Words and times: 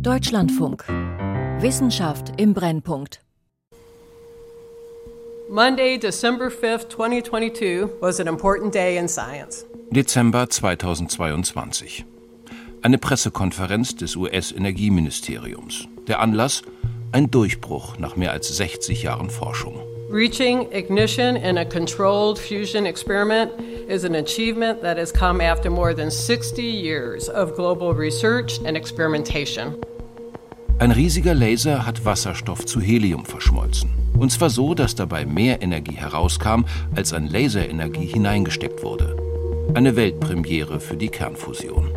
Deutschlandfunk. 0.00 0.84
Wissenschaft 1.60 2.32
im 2.40 2.52
Brennpunkt. 2.52 3.20
Monday, 5.48 5.98
December 5.98 6.48
5th, 6.48 6.88
2022 6.88 7.88
was 8.00 8.18
an 8.18 8.26
important 8.26 8.74
day 8.74 8.96
in 8.96 9.08
science. 9.08 9.64
Dezember 9.90 10.48
2022. 10.48 12.04
Eine 12.82 12.98
Pressekonferenz 12.98 13.94
des 13.96 14.16
US-Energieministeriums. 14.16 15.86
Der 16.08 16.20
Anlass? 16.20 16.62
Ein 17.12 17.30
Durchbruch 17.30 17.98
nach 17.98 18.16
mehr 18.16 18.32
als 18.32 18.48
60 18.56 19.02
Jahren 19.02 19.30
Forschung. 19.30 19.80
Reaching 20.10 20.70
ignition 20.72 21.36
in 21.36 21.58
a 21.58 21.64
controlled 21.64 22.38
fusion 22.38 22.86
experiment 22.86 23.50
is 23.88 24.04
an 24.04 24.14
achievement 24.14 24.82
that 24.82 24.96
has 24.96 25.12
come 25.12 25.40
after 25.40 25.70
more 25.70 25.94
than 25.94 26.10
60 26.10 26.62
years 26.62 27.28
of 27.28 27.54
global 27.54 27.94
research 27.94 28.58
and 28.64 28.76
experimentation. 28.76 29.76
Ein 30.80 30.90
riesiger 30.92 31.34
Laser 31.34 31.86
hat 31.86 32.04
Wasserstoff 32.04 32.66
zu 32.66 32.80
Helium 32.80 33.24
verschmolzen. 33.24 33.90
Und 34.18 34.30
zwar 34.30 34.50
so, 34.50 34.74
dass 34.74 34.94
dabei 34.94 35.24
mehr 35.24 35.62
Energie 35.62 35.96
herauskam, 35.96 36.64
als 36.94 37.12
an 37.12 37.28
Laserenergie 37.28 38.06
hineingesteckt 38.06 38.82
wurde. 38.82 39.16
Eine 39.74 39.96
Weltpremiere 39.96 40.80
für 40.80 40.96
die 40.96 41.08
Kernfusion. 41.08 41.90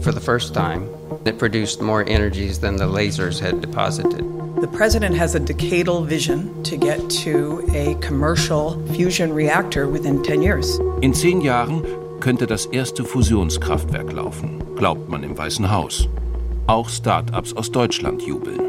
For 0.00 0.12
the 0.12 0.20
first 0.20 0.54
time, 0.54 0.88
it 1.24 1.38
produced 1.38 1.80
more 1.80 2.04
energies 2.06 2.60
than 2.60 2.76
the 2.76 2.84
lasers 2.84 3.40
had 3.40 3.60
deposited. 3.60 4.43
The 4.60 4.68
president 4.68 5.16
has 5.18 5.34
a 5.34 5.40
decadal 5.40 6.06
vision 6.06 6.62
to 6.62 6.76
get 6.76 7.10
to 7.24 7.64
a 7.74 7.96
commercial 7.96 8.80
fusion 8.94 9.32
reactor 9.32 9.88
within 9.88 10.22
10 10.22 10.42
years. 10.42 10.78
In 11.00 11.12
zehn 11.12 11.40
Jahren 11.40 11.82
könnte 12.20 12.46
das 12.46 12.66
erste 12.66 13.04
Fusionskraftwerk 13.04 14.12
laufen, 14.12 14.62
glaubt 14.76 15.10
man 15.10 15.24
im 15.24 15.36
Weißen 15.36 15.70
Haus. 15.72 16.08
Auch 16.68 16.88
Start-ups 16.88 17.52
aus 17.54 17.72
Deutschland 17.72 18.22
jubeln. 18.22 18.60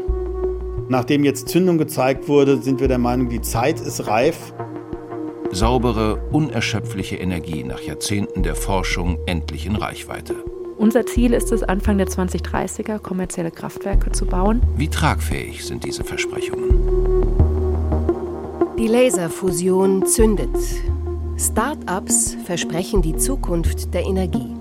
Nachdem 0.88 1.22
jetzt 1.24 1.48
Zündung 1.48 1.78
gezeigt 1.78 2.26
wurde, 2.26 2.60
sind 2.60 2.80
wir 2.80 2.88
der 2.88 2.98
Meinung, 2.98 3.28
die 3.28 3.40
Zeit 3.40 3.80
ist 3.80 4.08
reif. 4.08 4.52
Saubere, 5.52 6.16
unerschöpfliche 6.32 7.16
Energie 7.16 7.62
nach 7.62 7.80
Jahrzehnten 7.80 8.42
der 8.42 8.56
Forschung 8.56 9.18
endlich 9.26 9.66
in 9.66 9.76
Reichweite. 9.76 10.34
Unser 10.78 11.06
Ziel 11.06 11.32
ist 11.32 11.52
es, 11.52 11.62
Anfang 11.62 11.96
der 11.96 12.06
2030er 12.06 12.98
kommerzielle 12.98 13.50
Kraftwerke 13.50 14.12
zu 14.12 14.26
bauen. 14.26 14.62
Wie 14.76 14.88
tragfähig 14.88 15.64
sind 15.64 15.84
diese 15.84 16.04
Versprechungen? 16.04 16.76
Die 18.78 18.86
Laserfusion 18.86 20.04
zündet. 20.04 20.54
Start-ups 21.38 22.36
versprechen 22.44 23.00
die 23.00 23.16
Zukunft 23.16 23.94
der 23.94 24.04
Energie. 24.04 24.54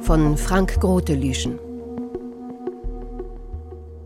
Von 0.00 0.36
Frank 0.36 0.80
Grotelüschen. 0.80 1.58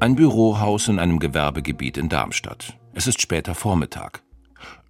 Ein 0.00 0.14
Bürohaus 0.16 0.88
in 0.88 0.98
einem 0.98 1.18
Gewerbegebiet 1.18 1.98
in 1.98 2.08
Darmstadt. 2.08 2.78
Es 2.94 3.06
ist 3.06 3.20
später 3.20 3.54
Vormittag. 3.54 4.23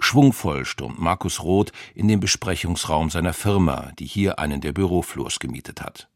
Schwungvoll 0.05 0.67
stürmt 0.67 1.01
Markus 1.01 1.43
Roth 1.43 1.73
in 1.95 2.09
den 2.09 2.21
Besprechungsraum 2.21 3.09
seiner 3.09 3.33
Firma, 3.33 3.91
die 3.99 4.05
hier 4.05 4.39
einen 4.39 4.61
der 4.61 4.73
Büroflurs 4.73 5.39
gemietet 5.39 5.81
hat. 5.81 6.09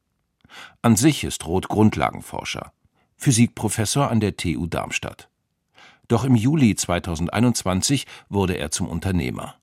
An 0.82 0.94
sich 0.94 1.24
ist 1.24 1.46
Roth 1.46 1.68
Grundlagenforscher, 1.68 2.72
Physikprofessor 3.16 4.10
an 4.10 4.20
der 4.20 4.36
TU 4.36 4.66
Darmstadt. 4.66 5.30
Doch 6.06 6.24
im 6.24 6.34
Juli 6.34 6.74
2021 6.74 8.06
wurde 8.28 8.58
er 8.58 8.70
zum 8.70 8.88
Unternehmer. 8.88 9.54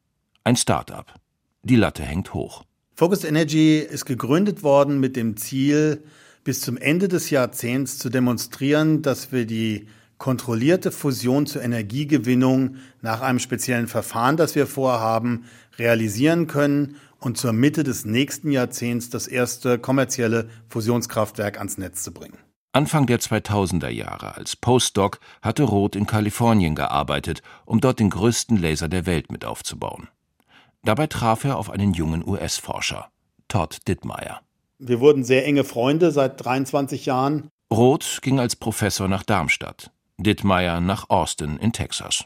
Ein 0.43 0.55
Start-up. 0.55 1.13
Die 1.61 1.75
Latte 1.75 2.03
hängt 2.03 2.33
hoch. 2.33 2.63
Focus 2.95 3.25
Energy 3.25 3.77
ist 3.77 4.05
gegründet 4.05 4.63
worden 4.63 4.99
mit 4.99 5.15
dem 5.15 5.37
Ziel, 5.37 6.03
bis 6.43 6.61
zum 6.61 6.77
Ende 6.77 7.07
des 7.07 7.29
Jahrzehnts 7.29 7.99
zu 7.99 8.09
demonstrieren, 8.09 9.03
dass 9.03 9.31
wir 9.31 9.45
die 9.45 9.87
kontrollierte 10.17 10.91
Fusion 10.91 11.45
zur 11.45 11.61
Energiegewinnung 11.61 12.77
nach 13.01 13.21
einem 13.21 13.39
speziellen 13.39 13.87
Verfahren, 13.87 14.37
das 14.37 14.55
wir 14.55 14.67
vorhaben, 14.67 15.45
realisieren 15.77 16.47
können 16.47 16.95
und 17.19 17.37
zur 17.37 17.53
Mitte 17.53 17.83
des 17.83 18.05
nächsten 18.05 18.51
Jahrzehnts 18.51 19.09
das 19.09 19.27
erste 19.27 19.79
kommerzielle 19.79 20.49
Fusionskraftwerk 20.69 21.57
ans 21.57 21.77
Netz 21.77 22.03
zu 22.03 22.13
bringen. 22.13 22.37
Anfang 22.71 23.07
der 23.07 23.19
2000er 23.19 23.89
Jahre 23.89 24.35
als 24.35 24.57
Postdoc 24.57 25.19
hatte 25.41 25.63
Roth 25.63 25.95
in 25.95 26.07
Kalifornien 26.07 26.75
gearbeitet, 26.75 27.41
um 27.65 27.79
dort 27.79 27.99
den 27.99 28.09
größten 28.09 28.57
Laser 28.57 28.89
der 28.89 29.05
Welt 29.05 29.31
mit 29.31 29.45
aufzubauen. 29.45 30.09
Dabei 30.83 31.07
traf 31.07 31.45
er 31.45 31.57
auf 31.57 31.69
einen 31.69 31.93
jungen 31.93 32.27
US-Forscher, 32.27 33.07
Todd 33.47 33.87
Dittmeier. 33.87 34.41
Wir 34.77 34.99
wurden 34.99 35.23
sehr 35.23 35.45
enge 35.45 35.63
Freunde 35.63 36.11
seit 36.11 36.43
23 36.43 37.05
Jahren. 37.05 37.47
Roth 37.71 38.19
ging 38.21 38.39
als 38.39 38.57
Professor 38.57 39.07
nach 39.07 39.23
Darmstadt, 39.23 39.91
Dittmeier 40.17 40.81
nach 40.81 41.09
Austin 41.09 41.57
in 41.57 41.71
Texas. 41.71 42.25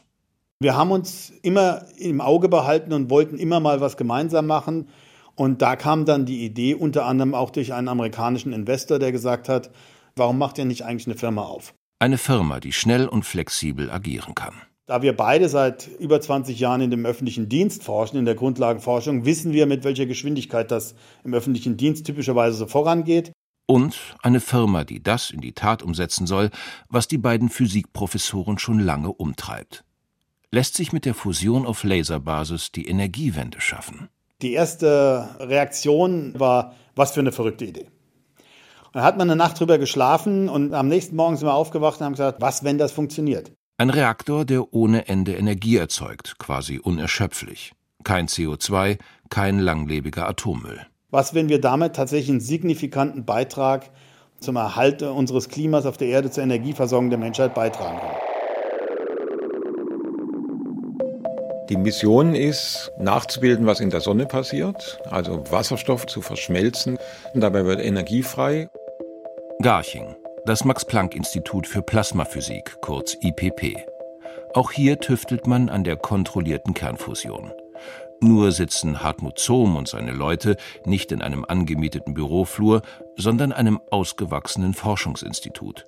Wir 0.60 0.76
haben 0.76 0.90
uns 0.90 1.32
immer 1.42 1.86
im 1.96 2.20
Auge 2.20 2.48
behalten 2.48 2.92
und 2.92 3.10
wollten 3.10 3.38
immer 3.38 3.60
mal 3.60 3.80
was 3.80 3.96
gemeinsam 3.96 4.46
machen. 4.46 4.88
Und 5.34 5.62
da 5.62 5.74
kam 5.74 6.04
dann 6.04 6.26
die 6.26 6.44
Idee, 6.44 6.74
unter 6.74 7.06
anderem 7.06 7.34
auch 7.34 7.50
durch 7.50 7.72
einen 7.72 7.88
amerikanischen 7.88 8.52
Investor, 8.52 8.98
der 8.98 9.10
gesagt 9.10 9.48
hat, 9.48 9.70
warum 10.16 10.36
macht 10.36 10.58
ihr 10.58 10.66
nicht 10.66 10.84
eigentlich 10.84 11.06
eine 11.06 11.16
Firma 11.16 11.44
auf? 11.44 11.72
Eine 11.98 12.18
Firma, 12.18 12.60
die 12.60 12.72
schnell 12.72 13.08
und 13.08 13.24
flexibel 13.24 13.90
agieren 13.90 14.34
kann. 14.34 14.54
Da 14.86 15.02
wir 15.02 15.16
beide 15.16 15.48
seit 15.48 15.86
über 15.98 16.20
20 16.20 16.58
Jahren 16.58 16.80
in 16.80 16.90
dem 16.90 17.06
öffentlichen 17.06 17.48
Dienst 17.48 17.84
forschen, 17.84 18.18
in 18.18 18.24
der 18.24 18.34
Grundlagenforschung, 18.34 19.24
wissen 19.24 19.52
wir, 19.52 19.66
mit 19.66 19.84
welcher 19.84 20.04
Geschwindigkeit 20.04 20.70
das 20.70 20.94
im 21.24 21.32
öffentlichen 21.32 21.76
Dienst 21.76 22.06
typischerweise 22.06 22.56
so 22.56 22.66
vorangeht. 22.66 23.32
Und 23.70 24.16
eine 24.20 24.40
Firma, 24.40 24.82
die 24.82 25.00
das 25.00 25.30
in 25.30 25.40
die 25.40 25.52
Tat 25.52 25.84
umsetzen 25.84 26.26
soll, 26.26 26.50
was 26.88 27.06
die 27.06 27.18
beiden 27.18 27.48
Physikprofessoren 27.48 28.58
schon 28.58 28.80
lange 28.80 29.12
umtreibt. 29.12 29.84
Lässt 30.50 30.74
sich 30.74 30.92
mit 30.92 31.04
der 31.04 31.14
Fusion 31.14 31.64
auf 31.64 31.84
Laserbasis 31.84 32.72
die 32.72 32.88
Energiewende 32.88 33.60
schaffen? 33.60 34.08
Die 34.42 34.54
erste 34.54 35.36
Reaktion 35.38 36.34
war, 36.36 36.74
was 36.96 37.12
für 37.12 37.20
eine 37.20 37.30
verrückte 37.30 37.64
Idee. 37.64 37.86
Dann 38.92 39.04
hat 39.04 39.16
man 39.16 39.30
eine 39.30 39.36
Nacht 39.36 39.60
drüber 39.60 39.78
geschlafen 39.78 40.48
und 40.48 40.74
am 40.74 40.88
nächsten 40.88 41.14
Morgen 41.14 41.36
sind 41.36 41.46
wir 41.46 41.54
aufgewacht 41.54 42.00
und 42.00 42.06
haben 42.06 42.14
gesagt, 42.14 42.40
was, 42.40 42.64
wenn 42.64 42.76
das 42.76 42.90
funktioniert? 42.90 43.52
Ein 43.78 43.90
Reaktor, 43.90 44.44
der 44.44 44.74
ohne 44.74 45.06
Ende 45.06 45.36
Energie 45.36 45.76
erzeugt, 45.76 46.40
quasi 46.40 46.80
unerschöpflich. 46.80 47.72
Kein 48.02 48.26
CO2, 48.26 48.98
kein 49.28 49.60
langlebiger 49.60 50.28
Atommüll. 50.28 50.89
Was, 51.10 51.34
wenn 51.34 51.48
wir 51.48 51.60
damit 51.60 51.96
tatsächlich 51.96 52.30
einen 52.30 52.40
signifikanten 52.40 53.24
Beitrag 53.24 53.90
zum 54.38 54.54
Erhalt 54.56 55.02
unseres 55.02 55.48
Klimas 55.48 55.84
auf 55.84 55.96
der 55.96 56.08
Erde 56.08 56.30
zur 56.30 56.44
Energieversorgung 56.44 57.10
der 57.10 57.18
Menschheit 57.18 57.54
beitragen 57.54 57.98
können? 57.98 58.30
Die 61.68 61.76
Mission 61.76 62.34
ist, 62.34 62.90
nachzubilden, 62.98 63.66
was 63.66 63.80
in 63.80 63.90
der 63.90 64.00
Sonne 64.00 64.26
passiert, 64.26 64.98
also 65.10 65.44
Wasserstoff 65.50 66.06
zu 66.06 66.20
verschmelzen. 66.20 66.98
Und 67.34 67.40
dabei 67.42 67.64
wird 67.64 67.80
Energie 67.80 68.22
frei. 68.22 68.68
Garching, 69.62 70.16
das 70.46 70.64
Max-Planck-Institut 70.64 71.66
für 71.66 71.82
Plasmaphysik, 71.82 72.80
kurz 72.80 73.16
IPP. 73.20 73.76
Auch 74.54 74.72
hier 74.72 74.98
tüftelt 74.98 75.46
man 75.46 75.68
an 75.68 75.84
der 75.84 75.96
kontrollierten 75.96 76.74
Kernfusion. 76.74 77.52
Nur 78.22 78.52
sitzen 78.52 79.02
Hartmut 79.02 79.38
Zohm 79.38 79.76
und 79.76 79.88
seine 79.88 80.12
Leute 80.12 80.56
nicht 80.84 81.10
in 81.10 81.22
einem 81.22 81.44
angemieteten 81.46 82.12
Büroflur, 82.12 82.82
sondern 83.16 83.52
einem 83.52 83.80
ausgewachsenen 83.90 84.74
Forschungsinstitut. 84.74 85.86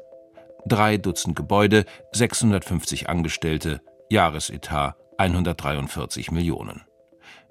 Drei 0.67 0.97
Dutzend 0.97 1.37
Gebäude, 1.37 1.85
650 2.13 3.09
Angestellte, 3.09 3.83
Jahresetat 4.09 4.97
143 5.19 6.31
Millionen. 6.31 6.83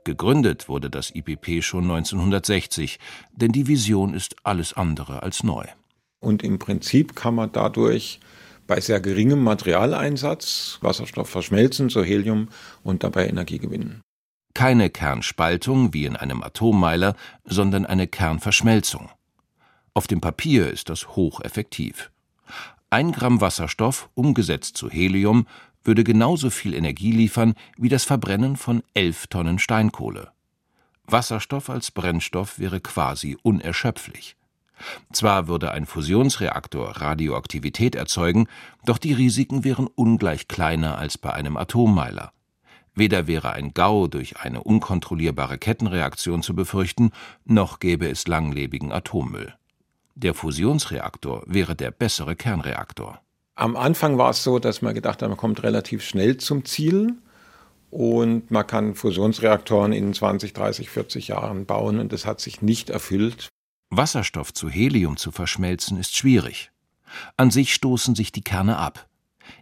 Gegründet 0.03 0.67
wurde 0.67 0.89
das 0.89 1.13
IPP 1.13 1.61
schon 1.63 1.83
1960, 1.83 2.97
denn 3.33 3.51
die 3.51 3.67
Vision 3.67 4.15
ist 4.15 4.35
alles 4.43 4.73
andere 4.73 5.21
als 5.21 5.43
neu. 5.43 5.65
Und 6.19 6.43
im 6.43 6.57
Prinzip 6.57 7.15
kann 7.15 7.35
man 7.35 7.51
dadurch 7.51 8.19
bei 8.65 8.79
sehr 8.79 8.99
geringem 8.99 9.43
Materialeinsatz 9.43 10.79
Wasserstoff 10.81 11.29
verschmelzen 11.29 11.89
zu 11.89 12.03
Helium 12.03 12.49
und 12.83 13.03
dabei 13.03 13.27
Energie 13.27 13.59
gewinnen. 13.59 14.01
Keine 14.53 14.89
Kernspaltung 14.89 15.93
wie 15.93 16.05
in 16.05 16.15
einem 16.15 16.43
Atommeiler, 16.43 17.15
sondern 17.45 17.85
eine 17.85 18.07
Kernverschmelzung. 18.07 19.09
Auf 19.93 20.07
dem 20.07 20.21
Papier 20.21 20.69
ist 20.69 20.89
das 20.89 21.09
hocheffektiv. 21.09 22.11
Ein 22.89 23.11
Gramm 23.11 23.39
Wasserstoff, 23.41 24.09
umgesetzt 24.13 24.77
zu 24.77 24.89
Helium, 24.89 25.47
würde 25.83 26.03
genauso 26.03 26.49
viel 26.49 26.73
Energie 26.73 27.11
liefern 27.11 27.55
wie 27.77 27.89
das 27.89 28.03
Verbrennen 28.03 28.55
von 28.55 28.83
elf 28.93 29.27
Tonnen 29.27 29.59
Steinkohle. 29.59 30.31
Wasserstoff 31.07 31.69
als 31.69 31.91
Brennstoff 31.91 32.59
wäre 32.59 32.79
quasi 32.79 33.37
unerschöpflich. 33.41 34.35
Zwar 35.11 35.47
würde 35.47 35.71
ein 35.71 35.85
Fusionsreaktor 35.85 36.97
Radioaktivität 36.97 37.95
erzeugen, 37.95 38.47
doch 38.85 38.97
die 38.97 39.13
Risiken 39.13 39.63
wären 39.63 39.87
ungleich 39.87 40.47
kleiner 40.47 40.97
als 40.97 41.17
bei 41.17 41.33
einem 41.33 41.57
Atommeiler. 41.57 42.33
Weder 42.93 43.27
wäre 43.27 43.53
ein 43.53 43.73
GAU 43.73 44.07
durch 44.07 44.37
eine 44.37 44.63
unkontrollierbare 44.63 45.57
Kettenreaktion 45.57 46.43
zu 46.43 46.55
befürchten, 46.55 47.11
noch 47.45 47.79
gäbe 47.79 48.09
es 48.09 48.27
langlebigen 48.27 48.91
Atommüll. 48.91 49.53
Der 50.15 50.33
Fusionsreaktor 50.33 51.43
wäre 51.47 51.75
der 51.75 51.91
bessere 51.91 52.35
Kernreaktor. 52.35 53.21
Am 53.55 53.75
Anfang 53.75 54.17
war 54.17 54.31
es 54.31 54.43
so, 54.43 54.59
dass 54.59 54.81
man 54.81 54.93
gedacht 54.93 55.21
hat, 55.21 55.29
man 55.29 55.37
kommt 55.37 55.63
relativ 55.63 56.03
schnell 56.03 56.37
zum 56.37 56.65
Ziel 56.65 57.15
und 57.89 58.51
man 58.51 58.67
kann 58.67 58.95
Fusionsreaktoren 58.95 59.93
in 59.93 60.13
20, 60.13 60.53
30, 60.53 60.89
40 60.89 61.29
Jahren 61.29 61.65
bauen 61.65 61.99
und 61.99 62.11
das 62.11 62.25
hat 62.25 62.41
sich 62.41 62.61
nicht 62.61 62.89
erfüllt. 62.89 63.49
Wasserstoff 63.89 64.53
zu 64.53 64.69
Helium 64.69 65.17
zu 65.17 65.31
verschmelzen 65.31 65.97
ist 65.97 66.15
schwierig. 66.15 66.71
An 67.35 67.51
sich 67.51 67.73
stoßen 67.73 68.15
sich 68.15 68.31
die 68.31 68.43
Kerne 68.43 68.77
ab. 68.77 69.07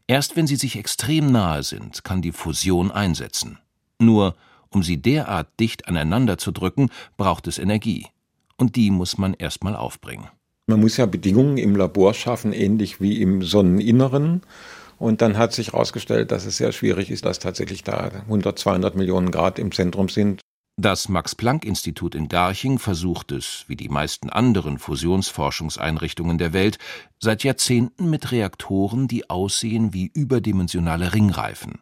Erst 0.07 0.35
wenn 0.35 0.47
sie 0.47 0.55
sich 0.55 0.77
extrem 0.77 1.31
nahe 1.31 1.63
sind, 1.63 2.03
kann 2.03 2.21
die 2.21 2.31
Fusion 2.31 2.91
einsetzen. 2.91 3.59
Nur, 3.99 4.35
um 4.69 4.83
sie 4.83 4.97
derart 4.97 5.47
dicht 5.59 5.87
aneinander 5.87 6.37
zu 6.37 6.51
drücken, 6.51 6.89
braucht 7.17 7.47
es 7.47 7.57
Energie. 7.59 8.07
Und 8.57 8.75
die 8.75 8.91
muss 8.91 9.17
man 9.17 9.33
erstmal 9.33 9.75
aufbringen. 9.75 10.27
Man 10.67 10.81
muss 10.81 10.97
ja 10.97 11.05
Bedingungen 11.05 11.57
im 11.57 11.75
Labor 11.75 12.13
schaffen, 12.13 12.53
ähnlich 12.53 13.01
wie 13.01 13.21
im 13.21 13.41
Sonneninneren. 13.41 14.41
Und 14.99 15.21
dann 15.21 15.37
hat 15.37 15.53
sich 15.53 15.73
herausgestellt, 15.73 16.31
dass 16.31 16.45
es 16.45 16.57
sehr 16.57 16.71
schwierig 16.71 17.09
ist, 17.09 17.25
dass 17.25 17.39
tatsächlich 17.39 17.83
da 17.83 18.11
100, 18.25 18.59
200 18.59 18.95
Millionen 18.95 19.31
Grad 19.31 19.57
im 19.57 19.71
Zentrum 19.71 20.09
sind. 20.09 20.41
Das 20.81 21.09
Max-Planck-Institut 21.09 22.15
in 22.15 22.29
Garching 22.29 22.79
versucht 22.79 23.33
es, 23.33 23.65
wie 23.67 23.75
die 23.75 23.89
meisten 23.89 24.29
anderen 24.29 24.77
Fusionsforschungseinrichtungen 24.79 26.37
der 26.37 26.53
Welt, 26.53 26.77
seit 27.19 27.43
Jahrzehnten 27.43 28.09
mit 28.09 28.31
Reaktoren, 28.31 29.09
die 29.09 29.29
aussehen 29.29 29.93
wie 29.93 30.09
überdimensionale 30.13 31.13
Ringreifen. 31.13 31.81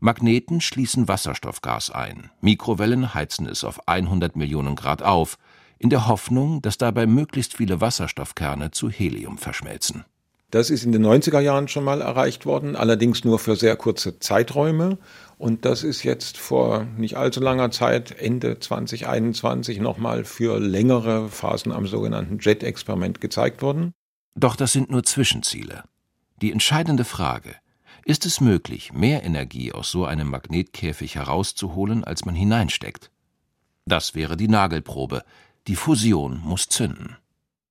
Magneten 0.00 0.60
schließen 0.60 1.06
Wasserstoffgas 1.06 1.90
ein, 1.90 2.32
Mikrowellen 2.40 3.14
heizen 3.14 3.46
es 3.46 3.62
auf 3.62 3.86
100 3.86 4.34
Millionen 4.34 4.74
Grad 4.74 5.02
auf, 5.02 5.38
in 5.78 5.88
der 5.88 6.08
Hoffnung, 6.08 6.62
dass 6.62 6.78
dabei 6.78 7.06
möglichst 7.06 7.54
viele 7.58 7.80
Wasserstoffkerne 7.80 8.72
zu 8.72 8.90
Helium 8.90 9.38
verschmelzen. 9.38 10.04
Das 10.50 10.70
ist 10.70 10.84
in 10.84 10.90
den 10.90 11.06
90er 11.06 11.38
Jahren 11.38 11.68
schon 11.68 11.84
mal 11.84 12.00
erreicht 12.00 12.44
worden, 12.44 12.74
allerdings 12.74 13.24
nur 13.24 13.38
für 13.38 13.54
sehr 13.54 13.76
kurze 13.76 14.18
Zeiträume. 14.18 14.98
Und 15.38 15.64
das 15.64 15.84
ist 15.84 16.02
jetzt 16.02 16.38
vor 16.38 16.84
nicht 16.96 17.16
allzu 17.16 17.40
langer 17.40 17.70
Zeit, 17.70 18.18
Ende 18.18 18.58
2021, 18.58 19.78
nochmal 19.78 20.24
für 20.24 20.58
längere 20.58 21.28
Phasen 21.28 21.70
am 21.70 21.86
sogenannten 21.86 22.38
JET-Experiment 22.40 23.20
gezeigt 23.20 23.62
worden. 23.62 23.92
Doch 24.34 24.56
das 24.56 24.72
sind 24.72 24.90
nur 24.90 25.04
Zwischenziele. 25.04 25.84
Die 26.42 26.50
entscheidende 26.50 27.04
Frage, 27.04 27.54
ist 28.04 28.26
es 28.26 28.40
möglich, 28.40 28.92
mehr 28.92 29.22
Energie 29.22 29.72
aus 29.72 29.90
so 29.90 30.04
einem 30.04 30.28
Magnetkäfig 30.30 31.14
herauszuholen, 31.14 32.02
als 32.02 32.24
man 32.24 32.34
hineinsteckt? 32.34 33.10
Das 33.86 34.14
wäre 34.14 34.36
die 34.36 34.48
Nagelprobe. 34.48 35.22
Die 35.68 35.76
Fusion 35.76 36.40
muss 36.42 36.68
zünden. 36.68 37.16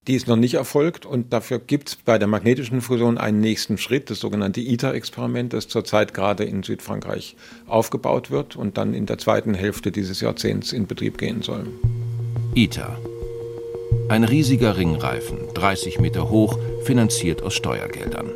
Die 0.08 0.16
ist 0.16 0.28
noch 0.28 0.38
nicht 0.38 0.56
erfolgt 0.56 1.06
und 1.06 1.34
dafür 1.34 1.60
gibt 1.60 1.90
es 1.90 1.96
bei 1.96 2.18
der 2.18 2.28
magnetischen 2.28 2.82
Fusion 2.82 3.18
einen 3.18 3.42
nächsten 3.42 3.78
Schritt, 3.78 4.10
das 4.10 4.20
sogenannte 4.20 4.62
ITER-Experiment, 4.62 5.54
das 5.54 5.68
zurzeit 5.68 6.14
gerade 6.14 6.46
in 6.46 6.64
Südfrankreich 6.64 7.36
aufgebaut 7.68 8.32
wird 8.32 8.56
und 8.56 8.78
dann 8.78 8.94
in 8.94 9.06
der 9.06 9.18
zweiten 9.18 9.54
Hälfte 9.54 9.92
dieses 9.92 10.22
Jahrzehnts 10.22 10.74
in 10.74 10.88
Betrieb 10.88 11.18
gehen 11.18 11.42
soll. 11.42 11.68
ITER. 12.56 12.98
Ein 14.08 14.24
riesiger 14.24 14.78
Ringreifen, 14.78 15.38
30 15.54 16.00
Meter 16.00 16.30
hoch, 16.30 16.58
finanziert 16.86 17.44
aus 17.44 17.54
Steuergeldern. 17.54 18.32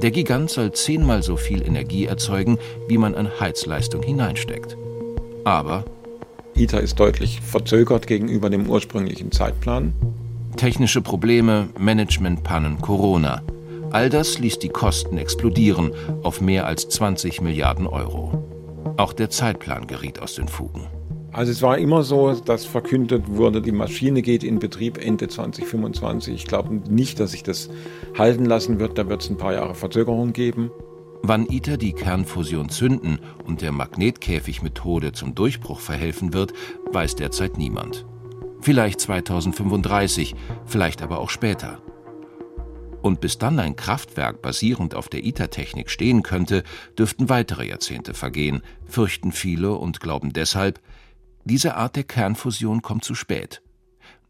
Der 0.00 0.10
Gigant 0.10 0.50
soll 0.50 0.72
zehnmal 0.72 1.22
so 1.22 1.36
viel 1.36 1.60
Energie 1.66 2.06
erzeugen, 2.06 2.58
wie 2.88 2.96
man 2.96 3.14
an 3.14 3.28
Heizleistung 3.38 4.02
hineinsteckt. 4.02 4.76
Aber 5.44 5.84
ITER 6.54 6.80
ist 6.80 6.98
deutlich 6.98 7.42
verzögert 7.42 8.06
gegenüber 8.06 8.48
dem 8.48 8.70
ursprünglichen 8.70 9.30
Zeitplan. 9.32 9.92
Technische 10.56 11.02
Probleme, 11.02 11.68
Managementpannen, 11.78 12.80
Corona. 12.80 13.42
All 13.90 14.10
das 14.10 14.38
ließ 14.38 14.58
die 14.58 14.68
Kosten 14.68 15.18
explodieren 15.18 15.92
auf 16.22 16.40
mehr 16.40 16.66
als 16.66 16.88
20 16.88 17.40
Milliarden 17.40 17.86
Euro. 17.86 18.94
Auch 18.96 19.12
der 19.12 19.30
Zeitplan 19.30 19.86
geriet 19.86 20.20
aus 20.20 20.34
den 20.34 20.48
Fugen. 20.48 20.86
Also 21.32 21.52
es 21.52 21.60
war 21.60 21.76
immer 21.76 22.02
so, 22.02 22.32
dass 22.32 22.64
verkündet 22.64 23.24
wurde, 23.26 23.60
die 23.60 23.72
Maschine 23.72 24.22
geht 24.22 24.42
in 24.42 24.58
Betrieb 24.58 24.96
Ende 24.96 25.28
2025. 25.28 26.34
Ich 26.34 26.46
glaube 26.46 26.74
nicht, 26.74 27.20
dass 27.20 27.32
sich 27.32 27.42
das 27.42 27.68
halten 28.16 28.46
lassen 28.46 28.78
wird. 28.78 28.96
Da 28.96 29.08
wird 29.10 29.22
es 29.22 29.28
ein 29.28 29.36
paar 29.36 29.52
Jahre 29.52 29.74
Verzögerung 29.74 30.32
geben. 30.32 30.70
Wann 31.22 31.46
ITER 31.46 31.76
die 31.76 31.92
Kernfusion 31.92 32.70
zünden 32.70 33.18
und 33.44 33.60
der 33.60 33.72
Magnetkäfigmethode 33.72 35.12
zum 35.12 35.34
Durchbruch 35.34 35.80
verhelfen 35.80 36.32
wird, 36.32 36.54
weiß 36.92 37.16
derzeit 37.16 37.58
niemand. 37.58 38.06
Vielleicht 38.66 39.00
2035, 39.00 40.34
vielleicht 40.66 41.00
aber 41.00 41.20
auch 41.20 41.30
später. 41.30 41.80
Und 43.00 43.20
bis 43.20 43.38
dann 43.38 43.60
ein 43.60 43.76
Kraftwerk 43.76 44.42
basierend 44.42 44.96
auf 44.96 45.08
der 45.08 45.24
ITER-Technik 45.24 45.88
stehen 45.88 46.24
könnte, 46.24 46.64
dürften 46.98 47.28
weitere 47.28 47.68
Jahrzehnte 47.68 48.12
vergehen, 48.12 48.62
fürchten 48.84 49.30
viele 49.30 49.74
und 49.74 50.00
glauben 50.00 50.32
deshalb, 50.32 50.80
diese 51.44 51.76
Art 51.76 51.94
der 51.94 52.02
Kernfusion 52.02 52.82
kommt 52.82 53.04
zu 53.04 53.14
spät. 53.14 53.62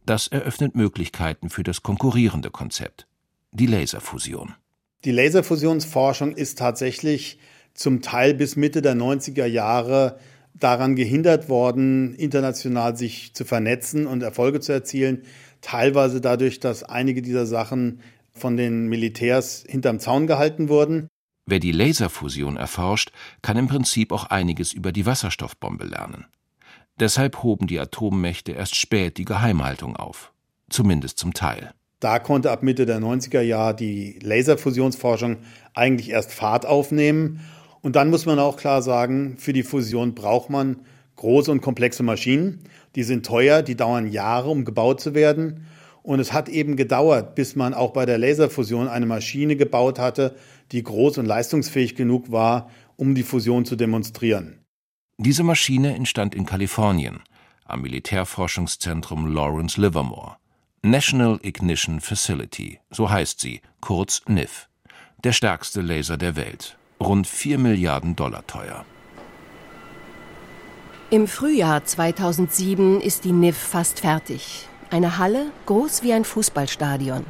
Das 0.05 0.29
eröffnet 0.29 0.75
Möglichkeiten 0.75 1.49
für 1.49 1.63
das 1.63 1.83
konkurrierende 1.83 2.51
Konzept, 2.51 3.07
die 3.53 3.67
Laserfusion. 3.67 4.53
Die 5.07 5.13
Laserfusionsforschung 5.13 6.35
ist 6.35 6.59
tatsächlich 6.59 7.39
zum 7.73 8.03
Teil 8.03 8.35
bis 8.35 8.55
Mitte 8.55 8.83
der 8.83 8.97
90er 8.97 9.47
Jahre 9.47 10.19
daran 10.59 10.97
gehindert 10.97 11.49
worden, 11.49 12.15
international 12.15 12.97
sich 12.97 13.35
zu 13.35 13.45
vernetzen 13.45 14.07
und 14.07 14.23
Erfolge 14.23 14.61
zu 14.61 14.73
erzielen. 14.73 15.23
Teilweise 15.61 16.21
dadurch, 16.21 16.61
dass 16.61 16.83
einige 16.83 17.23
dieser 17.23 17.47
Sachen 17.47 18.01
von 18.33 18.57
den 18.57 18.89
Militärs 18.89 19.65
hinterm 19.67 19.99
Zaun 19.99 20.27
gehalten 20.27 20.69
wurden. 20.69 21.09
Wer 21.47 21.61
die 21.61 21.73
Laserfusion 21.73 22.57
erforscht, 22.57 23.13
kann 23.41 23.57
im 23.57 23.69
Prinzip 23.69 24.13
auch 24.13 24.25
einiges 24.25 24.73
über 24.73 24.93
die 24.93 25.07
Wasserstoffbombe 25.07 25.85
lernen. 25.85 26.27
Deshalb 26.99 27.43
hoben 27.43 27.67
die 27.67 27.79
Atommächte 27.79 28.53
erst 28.53 28.75
spät 28.75 29.19
die 29.19 29.25
Geheimhaltung 29.25 29.97
auf. 29.97 30.33
Zumindest 30.71 31.19
zum 31.19 31.35
Teil. 31.35 31.73
Da 32.01 32.19
konnte 32.19 32.51
ab 32.51 32.63
Mitte 32.63 32.85
der 32.85 32.99
90er 32.99 33.41
Jahre 33.41 33.77
die 33.77 34.19
Laserfusionsforschung 34.23 35.39
eigentlich 35.73 36.11
erst 36.11 36.33
Fahrt 36.33 36.67
aufnehmen. 36.67 37.41
Und 37.87 37.95
dann 37.95 38.11
muss 38.11 38.27
man 38.27 38.41
auch 38.41 38.57
klar 38.57 38.83
sagen, 38.83 39.37
für 39.39 39.53
die 39.53 39.63
Fusion 39.63 40.17
braucht 40.17 40.51
man 40.51 40.81
große 41.15 41.53
und 41.53 41.61
komplexe 41.61 42.03
Maschinen. 42.03 42.65
Die 42.97 43.05
sind 43.05 43.25
teuer, 43.25 43.63
die 43.63 43.77
dauern 43.77 44.11
Jahre, 44.11 44.51
um 44.51 44.65
gebaut 44.65 45.01
zu 45.01 45.15
werden. 45.15 45.69
Und 46.03 46.19
es 46.19 46.33
hat 46.33 46.49
eben 46.49 46.75
gedauert, 46.75 47.37
bis 47.37 47.55
man 47.55 47.75
auch 47.75 47.93
bei 47.93 48.05
der 48.05 48.19
Laserfusion 48.19 48.89
eine 48.89 49.07
Maschine 49.07 49.55
gebaut 49.55 50.01
hatte, 50.01 50.35
die 50.73 50.83
groß 50.83 51.19
und 51.19 51.27
leistungsfähig 51.27 51.95
genug 51.95 52.33
war, 52.33 52.71
um 52.97 53.15
die 53.15 53.23
Fusion 53.23 53.65
zu 53.65 53.77
demonstrieren. 53.77 54.59
Diese 55.19 55.45
Maschine 55.45 55.95
entstand 55.95 56.35
in 56.35 56.45
Kalifornien 56.45 57.21
am 57.67 57.83
Militärforschungszentrum 57.83 59.33
Lawrence 59.33 59.81
Livermore. 59.81 60.39
National 60.83 61.39
Ignition 61.41 62.01
Facility, 62.01 62.81
so 62.91 63.09
heißt 63.09 63.39
sie, 63.39 63.61
kurz 63.81 64.23
NIF. 64.27 64.69
Der 65.23 65.31
stärkste 65.31 65.83
Laser 65.83 66.17
der 66.17 66.35
Welt. 66.35 66.77
Rund 67.01 67.27
4 67.27 67.59
Milliarden 67.59 68.17
Dollar 68.17 68.47
teuer. 68.47 68.85
Im 71.11 71.29
Frühjahr 71.29 71.85
2007 71.85 73.01
ist 73.01 73.25
die 73.25 73.33
NIF 73.33 73.57
fast 73.57 74.01
fertig. 74.01 74.67
Eine 74.91 75.19
Halle 75.19 75.53
groß 75.67 76.03
wie 76.03 76.13
ein 76.15 76.25
Fußballstadion. 76.25 77.27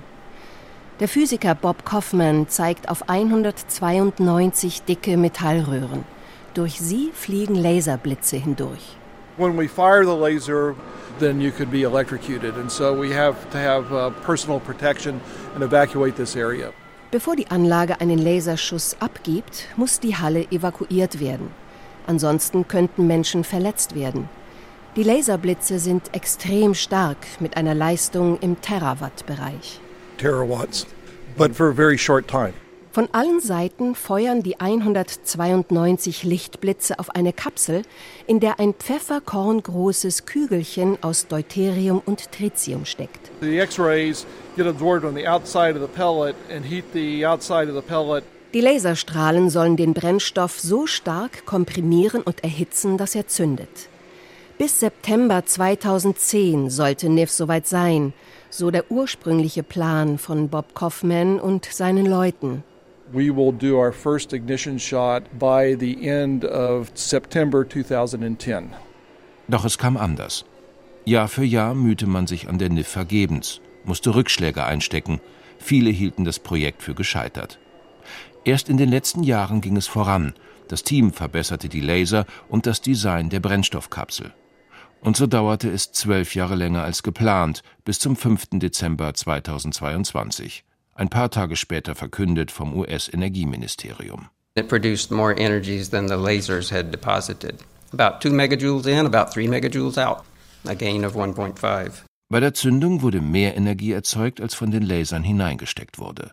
Der 1.01 1.09
Physiker 1.09 1.55
Bob 1.55 1.85
Kaufman 1.85 2.49
zeigt 2.49 2.89
auf 2.89 3.09
192 3.09 4.83
dicke 4.83 5.17
Metallröhren. 5.17 6.05
Durch 6.55 6.81
sie 6.81 7.11
fliegen 7.13 7.55
Laserblitze 7.57 8.37
hindurch. 8.37 8.97
When 9.37 9.59
we 9.59 9.69
fire 9.69 10.05
the 10.07 10.17
laser, 10.17 10.75
then 11.19 11.41
you 11.41 11.51
could 11.51 11.71
be 11.71 11.83
electrocuted. 11.83 12.57
And 12.57 12.71
so 12.71 12.99
we 12.99 13.13
have 13.13 13.35
to 13.51 13.59
have 13.59 13.93
uh, 13.93 14.11
personal 14.25 14.61
protection 14.61 15.21
and 15.55 15.63
evacuate 15.63 16.17
this 16.17 16.37
area. 16.37 16.73
Bevor 17.11 17.37
die 17.37 17.47
Anlage 17.49 18.01
einen 18.01 18.19
Laserschuss 18.19 18.97
abgibt, 18.99 19.69
muss 19.77 20.01
die 20.01 20.17
Halle 20.17 20.51
evakuiert 20.51 21.21
werden. 21.21 21.51
Ansonsten 22.07 22.67
könnten 22.67 23.07
Menschen 23.07 23.45
verletzt 23.45 23.95
werden. 23.95 24.29
Die 24.97 25.05
Laserblitze 25.05 25.79
sind 25.79 26.15
extrem 26.15 26.75
stark 26.75 27.19
mit 27.39 27.57
einer 27.57 27.75
Leistung 27.75 28.39
im 28.41 28.61
Terawatt-Bereich. 28.61 29.81
Terawatts, 30.19 30.87
but 31.37 31.55
for 31.55 31.69
a 31.69 31.75
very 31.75 31.99
short 31.99 32.27
time. 32.27 32.55
Von 32.97 33.11
allen 33.13 33.41
Seiten 33.41 33.95
feuern 33.95 34.43
die 34.43 34.59
192 34.59 36.23
Lichtblitze 36.23 36.99
auf 36.99 37.11
eine 37.11 37.35
Kapsel, 37.35 37.83
in 38.27 38.41
der 38.41 38.59
ein 38.59 38.73
pfefferkorngroßes 38.73 40.25
Kügelchen 40.25 40.97
aus 41.03 41.27
Deuterium 41.27 42.01
und 42.07 42.33
Tritium 42.33 42.87
steckt. 42.87 43.31
The 43.43 43.59
X-rays 43.59 44.25
get 44.57 44.67
absorbed 44.67 45.05
on 45.05 45.15
the 45.15 45.29
outside 45.29 45.79
of 45.79 45.83
the 45.83 45.95
pellet 45.95 46.35
and 46.51 46.65
heat 46.65 46.87
the 46.95 47.27
outside 47.27 47.69
of 47.71 47.75
the 47.75 47.87
pellet. 47.87 48.25
Die 48.55 48.63
Laserstrahlen 48.63 49.51
sollen 49.51 49.77
den 49.77 49.93
Brennstoff 49.93 50.59
so 50.59 50.87
stark 50.87 51.45
komprimieren 51.45 52.23
und 52.23 52.43
erhitzen, 52.45 52.97
dass 52.97 53.15
er 53.15 53.27
zündet. 53.27 53.91
Bis 54.57 54.81
September 54.81 55.45
2010 55.45 56.71
sollte 56.71 57.11
NIF 57.11 57.31
soweit 57.31 57.67
sein, 57.67 58.15
so 58.49 58.71
der 58.71 58.91
ursprüngliche 58.91 59.63
Plan 59.63 60.17
von 60.17 60.49
Bob 60.49 60.75
Kaufman 60.75 61.39
und 61.39 61.67
seinen 61.67 62.07
Leuten. 62.07 62.65
We 63.13 63.35
will 63.35 63.53
do 63.53 63.79
our 63.79 63.93
first 63.93 64.33
ignition 64.33 64.79
shot 64.79 65.23
by 65.39 65.77
the 65.79 66.09
end 66.09 66.45
of 66.45 66.91
September 66.95 67.65
2010. 67.69 68.75
Doch 69.49 69.65
es 69.65 69.79
kam 69.79 69.97
anders. 69.97 70.45
Jahr 71.05 71.29
für 71.29 71.45
Jahr 71.45 71.75
mühte 71.75 72.09
man 72.09 72.27
sich 72.27 72.49
an 72.49 72.59
der 72.59 72.69
NIF 72.69 72.89
vergebens, 72.89 73.61
musste 73.85 74.15
Rückschläge 74.15 74.65
einstecken. 74.65 75.21
Viele 75.59 75.91
hielten 75.91 76.25
das 76.25 76.41
Projekt 76.41 76.83
für 76.83 76.95
gescheitert. 76.95 77.61
Erst 78.45 78.69
in 78.69 78.77
den 78.77 78.91
letzten 78.91 79.23
Jahren 79.23 79.61
ging 79.61 79.77
es 79.77 79.87
voran. 79.87 80.35
Das 80.67 80.83
Team 80.83 81.13
verbesserte 81.13 81.69
die 81.69 81.81
Laser 81.81 82.27
und 82.49 82.67
das 82.67 82.81
Design 82.81 83.31
der 83.31 83.39
Brennstoffkapsel. 83.39 84.35
Und 85.01 85.17
so 85.17 85.29
dauerte 85.29 85.71
es 85.71 85.93
zwölf 85.93 86.35
Jahre 86.35 86.57
länger 86.57 86.83
als 86.83 87.05
geplant, 87.05 87.63
bis 87.85 88.01
zum 88.01 88.17
5. 88.17 88.59
Dezember 88.59 89.15
2022. 89.15 90.65
Ein 90.99 91.11
paar 91.11 91.31
Tage 91.31 91.57
später 91.57 91.95
verkündet 91.95 92.51
vom 92.51 92.75
US-Energieministerium. 92.75 94.31
It 94.55 94.69
produced 94.69 95.11
more 95.11 95.35
energies 95.39 95.91
than 95.91 96.09
the 96.09 96.15
lasers 96.15 96.71
had 96.71 96.91
deposited. 96.91 97.57
About 97.93 98.21
2 98.21 98.31
megajoules 98.33 98.87
in, 98.87 99.05
about 99.05 99.31
3 99.31 99.47
megajoules 99.47 99.99
out. 99.99 100.25
A 100.67 100.75
gain 100.75 101.05
of 101.05 101.15
1.5. 101.15 102.03
Bei 102.31 102.41
der 102.41 102.55
Zündung 102.55 103.03
wurde 103.03 103.21
mehr 103.21 103.57
Energie 103.57 103.93
erzeugt, 103.93 104.41
als 104.41 104.55
von 104.55 104.71
den 104.71 104.83
Lasern 104.83 105.23
hineingesteckt 105.23 105.99
wurde. 105.99 106.33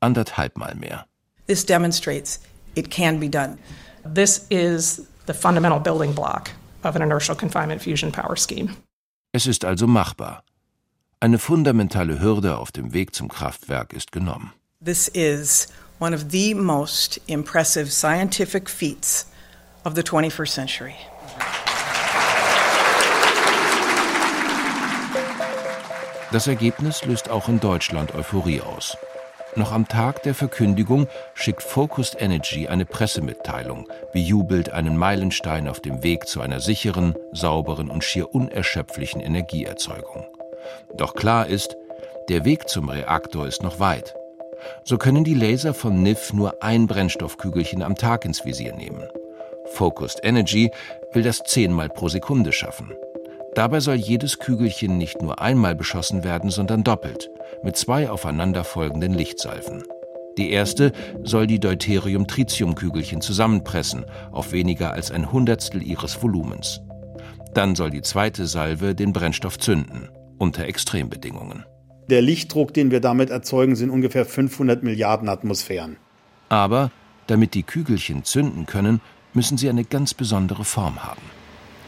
Anderthalb 0.00 0.58
Mal 0.58 0.74
mehr. 0.74 1.06
This 1.46 1.64
demonstrates 1.64 2.40
it 2.74 2.90
can 2.90 3.20
be 3.20 3.28
done. 3.28 3.58
This 4.02 4.44
is 4.50 5.06
the 5.26 5.34
fundamental 5.34 5.78
building 5.78 6.12
block 6.12 6.50
of 6.82 6.96
an 6.96 7.02
inertial 7.02 7.36
confinement 7.36 7.80
fusion 7.80 8.10
power 8.10 8.36
scheme. 8.36 8.76
Es 9.32 9.46
ist 9.46 9.64
also 9.64 9.86
machbar. 9.86 10.42
Eine 11.22 11.38
fundamentale 11.38 12.18
Hürde 12.18 12.56
auf 12.56 12.72
dem 12.72 12.94
Weg 12.94 13.14
zum 13.14 13.28
Kraftwerk 13.28 13.92
ist 13.92 14.10
genommen. 14.10 14.54
This 14.82 15.06
is 15.06 15.68
one 15.98 16.16
of 16.16 16.24
the 16.30 16.54
most 16.54 17.20
impressive 17.26 17.90
scientific 17.90 18.70
feats 18.70 19.26
of 19.84 19.94
the 19.94 20.00
21st 20.00 20.48
century. 20.48 20.94
Das 26.32 26.46
Ergebnis 26.46 27.04
löst 27.04 27.28
auch 27.28 27.50
in 27.50 27.60
Deutschland 27.60 28.14
Euphorie 28.14 28.62
aus. 28.62 28.96
Noch 29.56 29.72
am 29.72 29.86
Tag 29.88 30.22
der 30.22 30.34
Verkündigung 30.34 31.06
schickt 31.34 31.62
Focused 31.62 32.16
Energy 32.18 32.66
eine 32.66 32.86
Pressemitteilung, 32.86 33.86
bejubelt 34.14 34.70
einen 34.70 34.96
Meilenstein 34.96 35.68
auf 35.68 35.80
dem 35.80 36.02
Weg 36.02 36.28
zu 36.28 36.40
einer 36.40 36.60
sicheren, 36.60 37.14
sauberen 37.34 37.90
und 37.90 38.04
schier 38.04 38.34
unerschöpflichen 38.34 39.20
Energieerzeugung. 39.20 40.24
Doch 40.96 41.14
klar 41.14 41.46
ist, 41.46 41.76
der 42.28 42.44
Weg 42.44 42.68
zum 42.68 42.88
Reaktor 42.88 43.46
ist 43.46 43.62
noch 43.62 43.80
weit. 43.80 44.14
So 44.84 44.98
können 44.98 45.24
die 45.24 45.34
Laser 45.34 45.74
von 45.74 46.02
NIF 46.02 46.32
nur 46.32 46.62
ein 46.62 46.86
Brennstoffkügelchen 46.86 47.82
am 47.82 47.94
Tag 47.94 48.24
ins 48.24 48.44
Visier 48.44 48.74
nehmen. 48.74 49.02
Focused 49.72 50.20
Energy 50.22 50.70
will 51.12 51.22
das 51.22 51.42
zehnmal 51.44 51.88
pro 51.88 52.08
Sekunde 52.08 52.52
schaffen. 52.52 52.92
Dabei 53.54 53.80
soll 53.80 53.96
jedes 53.96 54.38
Kügelchen 54.38 54.96
nicht 54.96 55.22
nur 55.22 55.40
einmal 55.40 55.74
beschossen 55.74 56.22
werden, 56.22 56.50
sondern 56.50 56.84
doppelt, 56.84 57.30
mit 57.62 57.76
zwei 57.76 58.08
aufeinanderfolgenden 58.10 59.12
Lichtsalven. 59.14 59.82
Die 60.38 60.52
erste 60.52 60.92
soll 61.24 61.46
die 61.46 61.58
Deuterium-Tritium-Kügelchen 61.58 63.20
zusammenpressen 63.20 64.06
auf 64.30 64.52
weniger 64.52 64.92
als 64.92 65.10
ein 65.10 65.32
Hundertstel 65.32 65.82
ihres 65.82 66.22
Volumens. 66.22 66.80
Dann 67.52 67.74
soll 67.74 67.90
die 67.90 68.02
zweite 68.02 68.46
Salve 68.46 68.94
den 68.94 69.12
Brennstoff 69.12 69.58
zünden, 69.58 70.08
unter 70.40 70.64
Extrembedingungen. 70.64 71.64
Der 72.08 72.22
Lichtdruck, 72.22 72.74
den 72.74 72.90
wir 72.90 73.00
damit 73.00 73.30
erzeugen, 73.30 73.76
sind 73.76 73.90
ungefähr 73.90 74.24
500 74.24 74.82
Milliarden 74.82 75.28
Atmosphären. 75.28 75.96
Aber 76.48 76.90
damit 77.26 77.54
die 77.54 77.62
Kügelchen 77.62 78.24
zünden 78.24 78.66
können, 78.66 79.00
müssen 79.34 79.58
sie 79.58 79.68
eine 79.68 79.84
ganz 79.84 80.14
besondere 80.14 80.64
Form 80.64 81.04
haben. 81.04 81.22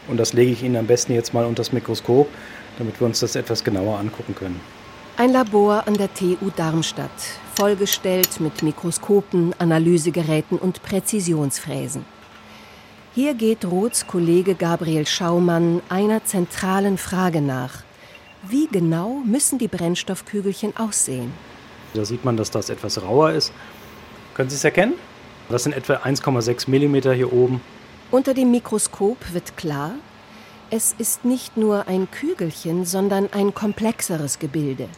Und 0.07 0.17
das 0.17 0.33
lege 0.33 0.51
ich 0.51 0.63
Ihnen 0.63 0.77
am 0.77 0.87
besten 0.87 1.13
jetzt 1.13 1.33
mal 1.33 1.45
unter 1.45 1.61
das 1.61 1.73
Mikroskop, 1.73 2.29
damit 2.77 2.99
wir 2.99 3.07
uns 3.07 3.19
das 3.19 3.35
etwas 3.35 3.63
genauer 3.63 3.99
angucken 3.99 4.35
können. 4.35 4.59
Ein 5.17 5.31
Labor 5.31 5.87
an 5.87 5.95
der 5.95 6.13
TU 6.13 6.49
Darmstadt, 6.55 7.11
vollgestellt 7.55 8.39
mit 8.39 8.63
Mikroskopen, 8.63 9.53
Analysegeräten 9.59 10.57
und 10.57 10.81
Präzisionsfräsen. 10.83 12.05
Hier 13.13 13.33
geht 13.33 13.65
Roths 13.65 14.07
Kollege 14.07 14.55
Gabriel 14.55 15.05
Schaumann 15.05 15.81
einer 15.89 16.23
zentralen 16.25 16.97
Frage 16.97 17.41
nach. 17.41 17.82
Wie 18.49 18.67
genau 18.67 19.21
müssen 19.25 19.57
die 19.57 19.69
Brennstoffkügelchen 19.69 20.75
aussehen? 20.75 21.31
Da 21.93 22.03
sieht 22.03 22.25
man, 22.25 22.35
dass 22.35 22.51
das 22.51 22.69
etwas 22.69 23.01
rauer 23.01 23.31
ist. 23.31 23.53
Können 24.33 24.49
Sie 24.49 24.57
es 24.57 24.63
erkennen? 24.65 24.95
Das 25.49 25.63
sind 25.63 25.73
etwa 25.73 25.95
1,6 25.95 26.69
mm 26.69 27.13
hier 27.13 27.31
oben. 27.31 27.61
Unter 28.11 28.33
dem 28.33 28.51
Mikroskop 28.51 29.17
wird 29.33 29.55
klar, 29.55 29.91
es 30.69 30.93
ist 30.97 31.23
nicht 31.23 31.55
nur 31.55 31.87
ein 31.87 32.09
Kügelchen, 32.11 32.85
sondern 32.85 33.29
ein 33.31 33.53
komplexeres 33.53 34.39
Gebilde. 34.39 34.89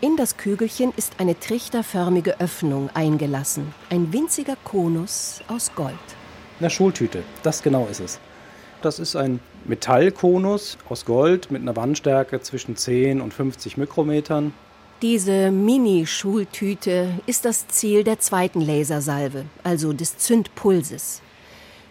In 0.00 0.16
das 0.16 0.38
Kügelchen 0.38 0.92
ist 0.96 1.14
eine 1.18 1.38
trichterförmige 1.38 2.40
Öffnung 2.40 2.88
eingelassen, 2.94 3.74
ein 3.90 4.12
winziger 4.12 4.56
Konus 4.64 5.42
aus 5.48 5.72
Gold. 5.74 5.94
Eine 6.58 6.70
Schultüte, 6.70 7.24
das 7.42 7.62
genau 7.62 7.88
ist 7.90 8.00
es. 8.00 8.20
Das 8.82 8.98
ist 8.98 9.14
ein 9.14 9.40
Metallkonus 9.66 10.78
aus 10.88 11.04
Gold 11.04 11.50
mit 11.50 11.60
einer 11.60 11.76
Wandstärke 11.76 12.40
zwischen 12.40 12.76
10 12.76 13.20
und 13.20 13.34
50 13.34 13.76
Mikrometern. 13.76 14.54
Diese 15.02 15.50
Mini-Schultüte 15.50 17.10
ist 17.26 17.44
das 17.44 17.68
Ziel 17.68 18.04
der 18.04 18.20
zweiten 18.20 18.60
Lasersalve, 18.60 19.44
also 19.64 19.92
des 19.92 20.16
Zündpulses. 20.18 21.20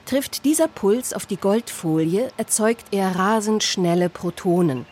Trifft 0.05 0.46
dieser 0.46 0.67
Puls 0.67 1.13
auf 1.13 1.27
die 1.27 1.38
Goldfolie, 1.38 2.29
erzeugt 2.38 2.86
er 2.91 3.15
rasend 3.15 3.63
schnelle 3.63 4.10
Protonen. 4.10 4.86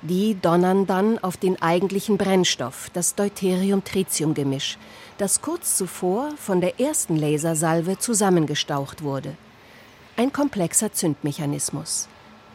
Die 0.00 0.38
donnern 0.40 0.86
dann 0.86 1.18
auf 1.18 1.36
den 1.36 1.60
eigentlichen 1.60 2.16
Brennstoff, 2.16 2.90
das 2.94 3.14
Deuterium-Tritium-Gemisch, 3.14 4.78
das 5.18 5.42
kurz 5.42 5.76
zuvor 5.76 6.30
von 6.36 6.60
der 6.60 6.80
ersten 6.80 7.16
Lasersalve 7.16 7.98
zusammengestaucht 7.98 9.02
wurde. 9.02 9.36
Ein 10.18 10.32
komplexer 10.32 10.94
Zündmechanismus. 10.94 12.08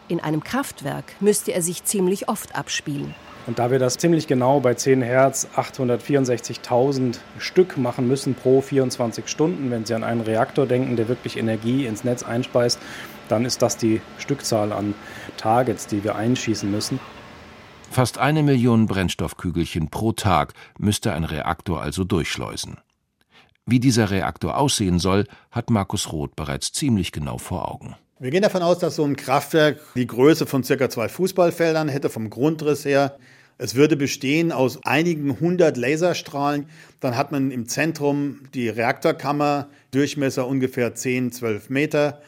In 0.08 0.20
einem 0.20 0.44
Kraftwerk 0.44 1.14
müsste 1.20 1.54
er 1.54 1.62
sich 1.62 1.84
ziemlich 1.84 2.28
oft 2.28 2.56
abspielen. 2.56 3.14
Und 3.46 3.60
da 3.60 3.70
wir 3.70 3.78
das 3.78 4.00
ziemlich 4.00 4.26
genau 4.26 4.60
bei 4.60 4.74
10 4.74 5.04
Hertz 5.04 5.48
864.000 5.56 7.20
Stück 7.38 7.78
machen 7.78 8.08
müssen 8.08 8.34
pro 8.34 8.62
24 8.62 9.28
Stunden, 9.28 9.70
wenn 9.70 9.86
Sie 9.86 9.94
an 9.94 10.04
einen 10.04 10.22
Reaktor 10.22 10.66
denken, 10.66 10.96
der 10.96 11.08
wirklich 11.08 11.38
Energie 11.38 11.86
ins 11.86 12.04
Netz 12.04 12.24
einspeist, 12.24 12.80
dann 13.30 13.46
ist 13.46 13.62
das 13.62 13.78
die 13.78 14.02
Stückzahl 14.18 14.72
an 14.72 14.96
Targets, 15.38 15.86
die 15.86 16.04
wir 16.04 16.16
einschießen 16.16 16.70
müssen. 16.70 17.00
Fast 17.92 18.18
eine 18.18 18.42
Million 18.42 18.88
Brennstoffkügelchen 18.88 19.90
pro 19.92 20.14
Tag 20.14 20.54
müsste 20.80 21.14
ein 21.14 21.26
Reaktor 21.26 21.80
also 21.80 22.06
durchschleusen. 22.06 22.78
Wie 23.66 23.80
dieser 23.80 24.10
Reaktor 24.10 24.58
aussehen 24.58 25.00
soll, 25.00 25.26
hat 25.52 25.70
Markus 25.70 26.12
Roth 26.12 26.36
bereits 26.36 26.72
ziemlich 26.72 27.12
genau 27.12 27.38
vor 27.38 27.70
Augen. 27.72 27.96
Wir 28.20 28.32
gehen 28.32 28.42
davon 28.44 28.62
aus, 28.62 28.80
dass 28.80 28.96
so 28.96 29.04
ein 29.04 29.16
Kraftwerk 29.16 29.80
die 29.96 30.08
Größe 30.08 30.46
von 30.46 30.64
circa 30.64 30.90
zwei 30.90 31.10
Fußballfeldern 31.10 31.90
hätte 31.90 32.10
vom 32.10 32.30
Grundriss 32.30 32.86
her. 32.86 33.18
Es 33.58 33.76
würde 33.76 33.96
bestehen 33.96 34.52
aus 34.52 34.80
einigen 34.86 35.40
hundert 35.40 35.78
Laserstrahlen. 35.78 36.66
Dann 37.00 37.16
hat 37.16 37.32
man 37.32 37.52
im 37.52 37.68
Zentrum 37.68 38.42
die 38.54 38.70
Reaktorkammer, 38.70 39.70
Durchmesser 39.92 40.48
ungefähr 40.48 40.96
10, 40.96 41.32
12 41.32 41.70
Meter. 41.70 42.22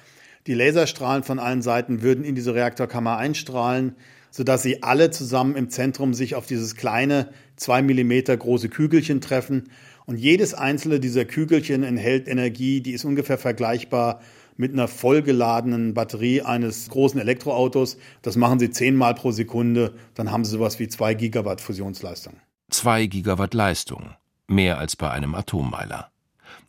Die 0.46 0.54
Laserstrahlen 0.54 1.24
von 1.24 1.40
allen 1.40 1.62
Seiten 1.62 2.02
würden 2.02 2.24
in 2.24 2.36
diese 2.36 2.54
Reaktorkammer 2.54 3.18
einstrahlen, 3.18 3.96
sodass 4.30 4.62
sie 4.62 4.84
alle 4.84 5.10
zusammen 5.10 5.56
im 5.56 5.70
Zentrum 5.70 6.14
sich 6.14 6.36
auf 6.36 6.46
dieses 6.46 6.76
kleine, 6.76 7.30
zwei 7.56 7.82
Millimeter 7.82 8.36
große 8.36 8.70
Kügelchen 8.70 9.22
treffen. 9.22 9.70
Und 10.06 10.18
jedes 10.18 10.54
einzelne 10.54 11.00
dieser 11.00 11.26
Kügelchen 11.26 11.84
enthält 11.84 12.28
Energie, 12.28 12.82
die 12.82 12.92
ist 12.92 13.06
ungefähr 13.06 13.38
vergleichbar 13.38 14.22
mit 14.58 14.74
einer 14.74 14.88
vollgeladenen 14.88 15.94
Batterie 15.94 16.42
eines 16.42 16.90
großen 16.90 17.20
Elektroautos. 17.20 17.98
Das 18.22 18.36
machen 18.36 18.60
sie 18.60 18.70
zehnmal 18.70 19.16
pro 19.16 19.32
Sekunde, 19.32 19.94
dann 20.16 20.32
haben 20.32 20.46
sie 20.46 20.52
sowas 20.52 20.80
wie 20.80 20.88
zwei 20.88 21.14
Gigawatt 21.14 21.62
Fusionsleistung. 21.62 22.36
Zwei 22.70 23.06
Gigawatt 23.08 23.54
Leistung, 23.54 24.12
mehr 24.48 24.78
als 24.78 24.96
bei 24.96 25.10
einem 25.10 25.36
Atommeiler. 25.36 26.10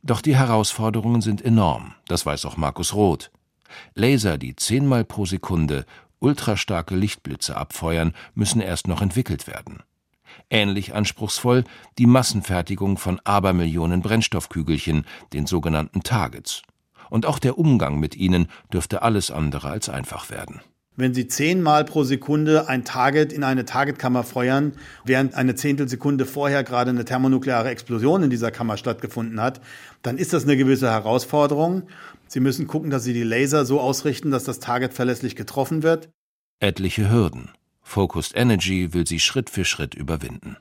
Doch 0.02 0.20
die 0.20 0.36
Herausforderungen 0.36 1.22
sind 1.22 1.42
enorm, 1.42 1.94
das 2.08 2.26
weiß 2.26 2.44
auch 2.46 2.56
Markus 2.56 2.94
Roth. 2.94 3.30
Laser, 3.94 4.38
die 4.38 4.54
zehnmal 4.54 5.04
pro 5.04 5.26
Sekunde 5.26 5.84
ultrastarke 6.20 6.94
Lichtblitze 6.94 7.56
abfeuern, 7.56 8.14
müssen 8.34 8.60
erst 8.60 8.86
noch 8.86 9.02
entwickelt 9.02 9.46
werden. 9.46 9.82
Ähnlich 10.50 10.94
anspruchsvoll 10.94 11.64
die 11.98 12.06
Massenfertigung 12.06 12.98
von 12.98 13.20
Abermillionen 13.24 14.02
Brennstoffkügelchen, 14.02 15.04
den 15.32 15.46
sogenannten 15.46 16.02
Targets. 16.02 16.62
Und 17.10 17.26
auch 17.26 17.38
der 17.38 17.58
Umgang 17.58 17.98
mit 17.98 18.16
ihnen 18.16 18.48
dürfte 18.72 19.02
alles 19.02 19.30
andere 19.30 19.68
als 19.68 19.88
einfach 19.88 20.30
werden. 20.30 20.60
Wenn 20.96 21.12
Sie 21.12 21.26
zehnmal 21.26 21.84
pro 21.84 22.04
Sekunde 22.04 22.68
ein 22.68 22.84
Target 22.84 23.32
in 23.32 23.42
eine 23.42 23.64
Targetkammer 23.64 24.22
feuern, 24.22 24.74
während 25.04 25.34
eine 25.34 25.56
Zehntelsekunde 25.56 26.24
vorher 26.24 26.62
gerade 26.62 26.90
eine 26.90 27.04
thermonukleare 27.04 27.68
Explosion 27.68 28.22
in 28.22 28.30
dieser 28.30 28.52
Kammer 28.52 28.76
stattgefunden 28.76 29.40
hat, 29.40 29.60
dann 30.02 30.18
ist 30.18 30.32
das 30.32 30.44
eine 30.44 30.56
gewisse 30.56 30.88
Herausforderung. 30.88 31.82
Sie 32.28 32.38
müssen 32.38 32.68
gucken, 32.68 32.90
dass 32.90 33.02
Sie 33.02 33.12
die 33.12 33.24
Laser 33.24 33.64
so 33.64 33.80
ausrichten, 33.80 34.30
dass 34.30 34.44
das 34.44 34.60
Target 34.60 34.94
verlässlich 34.94 35.34
getroffen 35.34 35.82
wird. 35.82 36.10
Etliche 36.60 37.10
Hürden. 37.10 37.50
Focused 37.84 38.34
Energy 38.34 38.92
will 38.92 39.06
sie 39.06 39.20
Schritt 39.20 39.50
für 39.50 39.64
Schritt 39.64 39.94
überwinden. 39.94 40.56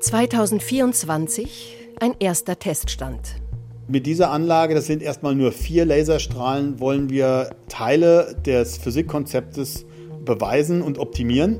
2024 0.00 1.76
ein 1.98 2.14
erster 2.20 2.58
Teststand. 2.58 3.40
Mit 3.88 4.06
dieser 4.06 4.30
Anlage, 4.30 4.74
das 4.74 4.86
sind 4.86 5.02
erstmal 5.02 5.34
nur 5.34 5.50
vier 5.50 5.84
Laserstrahlen, 5.84 6.78
wollen 6.78 7.10
wir 7.10 7.56
Teile 7.68 8.36
des 8.44 8.76
Physikkonzeptes 8.76 9.86
beweisen 10.24 10.82
und 10.82 10.98
optimieren. 10.98 11.58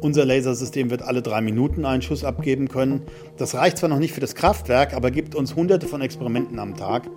Unser 0.00 0.24
Lasersystem 0.24 0.90
wird 0.90 1.02
alle 1.02 1.20
drei 1.20 1.40
Minuten 1.40 1.84
einen 1.84 2.02
Schuss 2.02 2.24
abgeben 2.24 2.68
können. 2.68 3.02
Das 3.36 3.54
reicht 3.54 3.78
zwar 3.78 3.88
noch 3.88 3.98
nicht 3.98 4.14
für 4.14 4.20
das 4.20 4.34
Kraftwerk, 4.34 4.94
aber 4.94 5.10
gibt 5.10 5.34
uns 5.34 5.56
hunderte 5.56 5.88
von 5.88 6.00
Experimenten 6.00 6.58
am 6.58 6.76
Tag. 6.76 7.10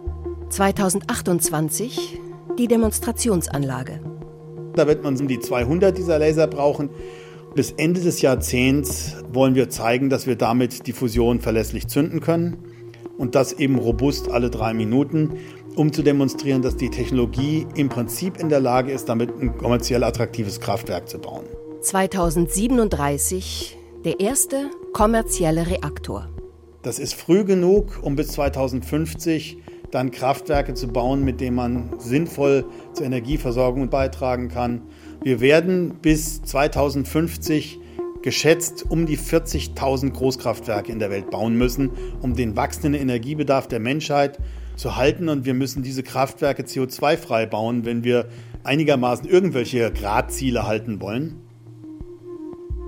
2028 0.49 2.19
die 2.57 2.67
Demonstrationsanlage. 2.67 4.16
Da 4.77 4.87
wird 4.87 5.03
man 5.03 5.17
um 5.17 5.27
die 5.27 5.39
200 5.39 5.97
dieser 5.97 6.19
Laser 6.19 6.45
brauchen. 6.45 6.89
Bis 7.55 7.71
Ende 7.71 7.99
des 8.01 8.21
Jahrzehnts 8.21 9.15
wollen 9.33 9.55
wir 9.55 9.69
zeigen, 9.69 10.11
dass 10.11 10.27
wir 10.27 10.35
damit 10.35 10.85
die 10.85 10.93
Fusion 10.93 11.39
verlässlich 11.39 11.87
zünden 11.87 12.19
können 12.19 12.57
und 13.17 13.33
das 13.33 13.53
eben 13.53 13.79
robust 13.79 14.29
alle 14.29 14.51
drei 14.51 14.75
Minuten, 14.75 15.39
um 15.75 15.91
zu 15.91 16.03
demonstrieren, 16.03 16.61
dass 16.61 16.75
die 16.75 16.91
Technologie 16.91 17.65
im 17.75 17.89
Prinzip 17.89 18.37
in 18.37 18.49
der 18.49 18.59
Lage 18.59 18.91
ist, 18.91 19.09
damit 19.09 19.31
ein 19.41 19.57
kommerziell 19.57 20.03
attraktives 20.03 20.59
Kraftwerk 20.59 21.09
zu 21.09 21.17
bauen. 21.17 21.45
2037 21.81 23.77
der 24.05 24.19
erste 24.19 24.69
kommerzielle 24.93 25.65
Reaktor. 25.67 26.29
Das 26.83 26.99
ist 26.99 27.15
früh 27.15 27.43
genug, 27.43 27.99
um 28.03 28.15
bis 28.15 28.27
2050 28.29 29.57
dann 29.91 30.11
Kraftwerke 30.11 30.73
zu 30.73 30.87
bauen, 30.87 31.23
mit 31.23 31.41
denen 31.41 31.55
man 31.55 31.89
sinnvoll 31.99 32.65
zur 32.93 33.05
Energieversorgung 33.05 33.89
beitragen 33.89 34.49
kann. 34.49 34.81
Wir 35.23 35.39
werden 35.39 35.95
bis 36.01 36.41
2050 36.43 37.79
geschätzt 38.21 38.85
um 38.89 39.05
die 39.05 39.17
40.000 39.17 40.11
Großkraftwerke 40.11 40.91
in 40.91 40.99
der 40.99 41.09
Welt 41.09 41.29
bauen 41.29 41.57
müssen, 41.57 41.91
um 42.21 42.35
den 42.35 42.55
wachsenden 42.55 42.93
Energiebedarf 42.93 43.67
der 43.67 43.79
Menschheit 43.79 44.37
zu 44.75 44.95
halten. 44.95 45.29
Und 45.29 45.45
wir 45.45 45.53
müssen 45.53 45.83
diese 45.83 46.03
Kraftwerke 46.03 46.63
CO2-frei 46.63 47.45
bauen, 47.45 47.85
wenn 47.85 48.03
wir 48.03 48.27
einigermaßen 48.63 49.27
irgendwelche 49.27 49.91
Gradziele 49.91 50.67
halten 50.67 50.99
wollen. 51.01 51.46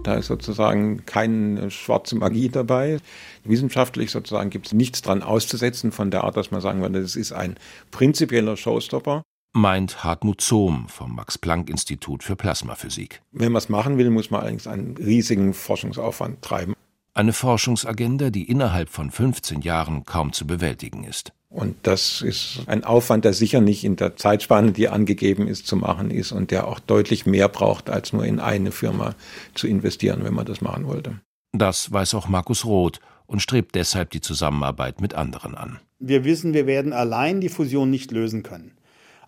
Da 0.04 0.16
ist 0.16 0.28
sozusagen 0.28 1.06
keine 1.06 1.72
schwarze 1.72 2.16
Magie 2.16 2.50
dabei. 2.50 3.00
Wissenschaftlich 3.44 4.12
sozusagen 4.12 4.50
gibt 4.50 4.68
es 4.68 4.74
nichts 4.74 5.02
dran 5.02 5.24
auszusetzen 5.24 5.92
von 5.92 6.12
der 6.12 6.24
Art, 6.24 6.38
dass 6.38 6.52
man 6.52 6.62
sagen 6.62 6.82
würde, 6.82 7.02
das 7.02 7.16
ist 7.16 7.32
ein 7.32 7.56
prinzipieller 7.92 8.58
Showstopper 8.58 9.24
meint 9.52 10.04
Hartmut 10.04 10.42
Zohm 10.42 10.88
vom 10.90 11.16
Max-Planck-Institut 11.16 12.24
für 12.24 12.36
Plasmaphysik. 12.36 13.22
Wenn 13.32 13.52
man 13.52 13.60
es 13.60 13.70
machen 13.70 13.98
will, 13.98 14.10
muss 14.10 14.32
man 14.32 14.42
allerdings 14.42 14.68
einen 14.68 14.96
riesigen 14.98 15.54
Forschungsaufwand 15.54 16.42
treiben. 16.42 16.74
Eine 17.14 17.34
Forschungsagenda, 17.34 18.30
die 18.30 18.50
innerhalb 18.50 18.90
von 18.90 19.12
15 19.12 19.62
Jahren 19.62 20.06
kaum 20.06 20.32
zu 20.34 20.46
bewältigen 20.46 21.04
ist. 21.04 21.34
Und 21.52 21.76
das 21.84 22.22
ist 22.22 22.62
ein 22.68 22.84
Aufwand, 22.84 23.26
der 23.26 23.34
sicher 23.34 23.60
nicht 23.60 23.84
in 23.84 23.96
der 23.96 24.16
Zeitspanne, 24.16 24.72
die 24.72 24.88
angegeben 24.88 25.48
ist, 25.48 25.66
zu 25.66 25.76
machen 25.76 26.12
ist 26.12 26.32
und 26.32 26.52
der 26.52 26.68
auch 26.68 26.80
deutlich 26.80 27.26
mehr 27.26 27.50
braucht, 27.50 27.90
als 27.90 28.14
nur 28.14 28.24
in 28.24 28.40
eine 28.40 28.72
Firma 28.72 29.16
zu 29.56 29.68
investieren, 29.68 30.24
wenn 30.24 30.36
man 30.36 30.46
das 30.46 30.62
machen 30.62 30.86
wollte. 30.86 31.20
Das 31.52 31.92
weiß 31.92 32.14
auch 32.14 32.28
Markus 32.28 32.66
Roth 32.66 33.00
und 33.26 33.42
strebt 33.42 33.74
deshalb 33.74 34.12
die 34.12 34.22
Zusammenarbeit 34.22 35.02
mit 35.02 35.16
anderen 35.16 35.56
an. 35.56 35.80
Wir 35.98 36.24
wissen, 36.24 36.54
wir 36.54 36.68
werden 36.68 36.94
allein 36.94 37.42
die 37.42 37.50
Fusion 37.50 37.90
nicht 37.90 38.12
lösen 38.12 38.44
können. 38.44 38.74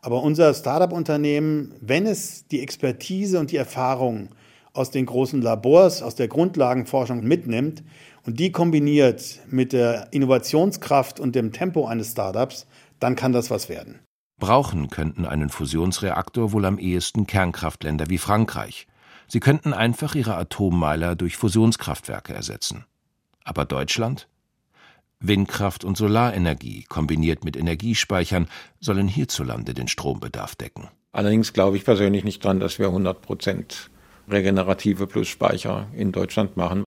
Aber 0.01 0.21
unser 0.21 0.53
Startup-Unternehmen, 0.53 1.73
wenn 1.81 2.05
es 2.05 2.47
die 2.47 2.61
Expertise 2.61 3.39
und 3.39 3.51
die 3.51 3.57
Erfahrung 3.57 4.29
aus 4.73 4.89
den 4.89 5.05
großen 5.05 5.41
Labors, 5.41 6.01
aus 6.01 6.15
der 6.15 6.27
Grundlagenforschung 6.27 7.23
mitnimmt 7.23 7.83
und 8.25 8.39
die 8.39 8.51
kombiniert 8.51 9.39
mit 9.49 9.73
der 9.73 10.07
Innovationskraft 10.11 11.19
und 11.19 11.35
dem 11.35 11.51
Tempo 11.51 11.85
eines 11.85 12.11
Startups, 12.11 12.67
dann 12.99 13.15
kann 13.15 13.33
das 13.33 13.49
was 13.49 13.69
werden. 13.69 13.99
Brauchen 14.37 14.89
könnten 14.89 15.25
einen 15.25 15.49
Fusionsreaktor 15.49 16.51
wohl 16.51 16.65
am 16.65 16.79
ehesten 16.79 17.27
Kernkraftländer 17.27 18.09
wie 18.09 18.17
Frankreich. 18.17 18.87
Sie 19.27 19.39
könnten 19.39 19.73
einfach 19.73 20.15
ihre 20.15 20.35
Atommeiler 20.35 21.15
durch 21.15 21.37
Fusionskraftwerke 21.37 22.33
ersetzen. 22.33 22.85
Aber 23.43 23.65
Deutschland? 23.65 24.27
Windkraft 25.19 25.83
und 25.83 25.97
Solarenergie 25.97 26.83
kombiniert 26.89 27.45
mit 27.45 27.55
Energiespeichern 27.55 28.47
sollen 28.79 29.07
hierzulande 29.07 29.73
den 29.75 29.87
Strombedarf 29.87 30.55
decken. 30.55 30.89
Allerdings 31.11 31.53
glaube 31.53 31.77
ich 31.77 31.85
persönlich 31.85 32.23
nicht 32.23 32.43
dran, 32.43 32.59
dass 32.59 32.79
wir 32.79 32.87
100 32.87 33.21
Prozent 33.21 33.91
regenerative 34.27 35.07
plus 35.07 35.27
Speicher 35.27 35.87
in 35.93 36.11
Deutschland 36.11 36.57
machen. 36.57 36.83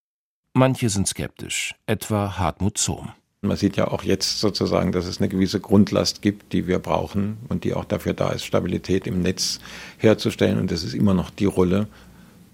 Manche 0.56 0.88
sind 0.88 1.08
skeptisch, 1.08 1.74
etwa 1.86 2.38
Hartmut 2.38 2.78
Zohm. 2.78 3.10
Man 3.42 3.56
sieht 3.56 3.76
ja 3.76 3.88
auch 3.88 4.04
jetzt 4.04 4.38
sozusagen, 4.38 4.92
dass 4.92 5.04
es 5.04 5.18
eine 5.18 5.28
gewisse 5.28 5.58
Grundlast 5.58 6.22
gibt, 6.22 6.52
die 6.52 6.68
wir 6.68 6.78
brauchen 6.78 7.38
und 7.48 7.64
die 7.64 7.74
auch 7.74 7.84
dafür 7.84 8.14
da 8.14 8.30
ist, 8.30 8.44
Stabilität 8.44 9.08
im 9.08 9.20
Netz 9.20 9.58
herzustellen. 9.98 10.60
Und 10.60 10.70
das 10.70 10.84
ist 10.84 10.94
immer 10.94 11.12
noch 11.12 11.30
die 11.30 11.46
Rolle 11.46 11.88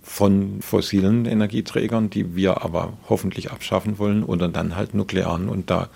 von 0.03 0.63
fossilen 0.63 1.27
Energieträgern, 1.27 2.09
die 2.09 2.35
wir 2.35 2.63
aber 2.63 2.95
hoffentlich 3.11 3.51
abschaffen 3.53 3.99
wollen, 3.99 4.25
oder 4.25 4.49
dann 4.49 4.77
halt 4.77 4.95
nuklearen. 4.95 5.51
Und 5.51 5.69
da 5.69 5.91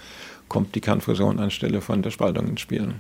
kommt 0.49 0.75
die 0.75 0.83
Kernfusion 0.83 1.41
anstelle 1.41 1.81
von 1.81 2.03
der 2.03 2.11
Spaltung 2.11 2.49
ins 2.49 2.61
Spiel. 2.61 2.95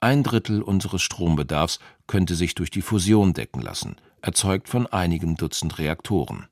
Ein 0.00 0.22
Drittel 0.22 0.62
unseres 0.62 1.02
Strombedarfs 1.02 1.78
könnte 2.06 2.34
sich 2.34 2.54
durch 2.54 2.70
die 2.70 2.80
Fusion 2.80 3.34
decken 3.34 3.60
lassen, 3.60 3.96
erzeugt 4.22 4.70
von 4.70 4.86
einigen 4.86 5.36
Dutzend 5.36 5.78
Reaktoren. 5.78 6.46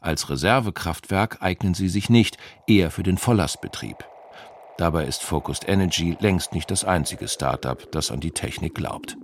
Als 0.00 0.30
Reservekraftwerk 0.30 1.38
eignen 1.40 1.74
sie 1.74 1.88
sich 1.88 2.10
nicht, 2.10 2.38
eher 2.66 2.90
für 2.90 3.02
den 3.02 3.18
Volllastbetrieb. 3.18 3.96
Dabei 4.78 5.04
ist 5.04 5.22
Focused 5.22 5.68
Energy 5.68 6.16
längst 6.20 6.54
nicht 6.54 6.70
das 6.70 6.84
einzige 6.84 7.28
Start-up, 7.28 7.92
das 7.92 8.10
an 8.10 8.20
die 8.20 8.30
Technik 8.30 8.74
glaubt. 8.74 9.16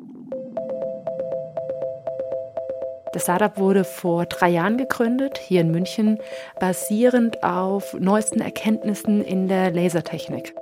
Das 3.12 3.22
Startup 3.22 3.56
wurde 3.56 3.84
vor 3.84 4.26
drei 4.26 4.50
Jahren 4.50 4.76
gegründet, 4.76 5.38
hier 5.38 5.62
in 5.62 5.70
München, 5.70 6.18
basierend 6.60 7.42
auf 7.42 7.94
neuesten 7.94 8.42
Erkenntnissen 8.42 9.24
in 9.24 9.48
der 9.48 9.70
Lasertechnik. 9.70 10.54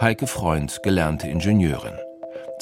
Heike 0.00 0.28
Freund, 0.28 0.80
gelernte 0.84 1.26
Ingenieurin. 1.26 1.98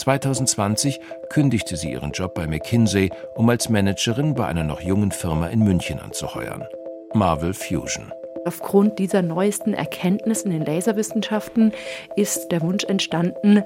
2020 0.00 0.98
kündigte 1.28 1.76
sie 1.76 1.92
ihren 1.92 2.12
Job 2.12 2.34
bei 2.34 2.46
McKinsey, 2.46 3.10
um 3.34 3.48
als 3.48 3.68
Managerin 3.68 4.34
bei 4.34 4.46
einer 4.46 4.64
noch 4.64 4.80
jungen 4.80 5.12
Firma 5.12 5.48
in 5.48 5.60
München 5.60 6.00
anzuheuern. 6.00 6.64
Marvel 7.12 7.52
Fusion. 7.54 8.12
Aufgrund 8.46 8.98
dieser 8.98 9.20
neuesten 9.20 9.74
Erkenntnisse 9.74 10.46
in 10.46 10.52
den 10.52 10.64
Laserwissenschaften 10.64 11.72
ist 12.16 12.50
der 12.50 12.62
Wunsch 12.62 12.84
entstanden, 12.84 13.62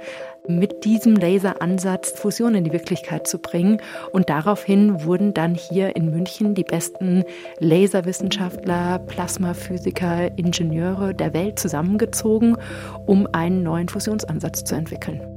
mit 0.48 0.84
diesem 0.84 1.14
Laseransatz 1.14 2.10
Fusion 2.10 2.56
in 2.56 2.64
die 2.64 2.72
Wirklichkeit 2.72 3.28
zu 3.28 3.38
bringen. 3.38 3.80
Und 4.12 4.30
daraufhin 4.30 5.04
wurden 5.04 5.32
dann 5.32 5.54
hier 5.54 5.94
in 5.94 6.10
München 6.10 6.56
die 6.56 6.64
besten 6.64 7.22
Laserwissenschaftler, 7.60 8.98
Plasmaphysiker, 8.98 10.36
Ingenieure 10.36 11.14
der 11.14 11.32
Welt 11.32 11.60
zusammengezogen, 11.60 12.56
um 13.06 13.28
einen 13.32 13.62
neuen 13.62 13.88
Fusionsansatz 13.88 14.64
zu 14.64 14.74
entwickeln. 14.74 15.33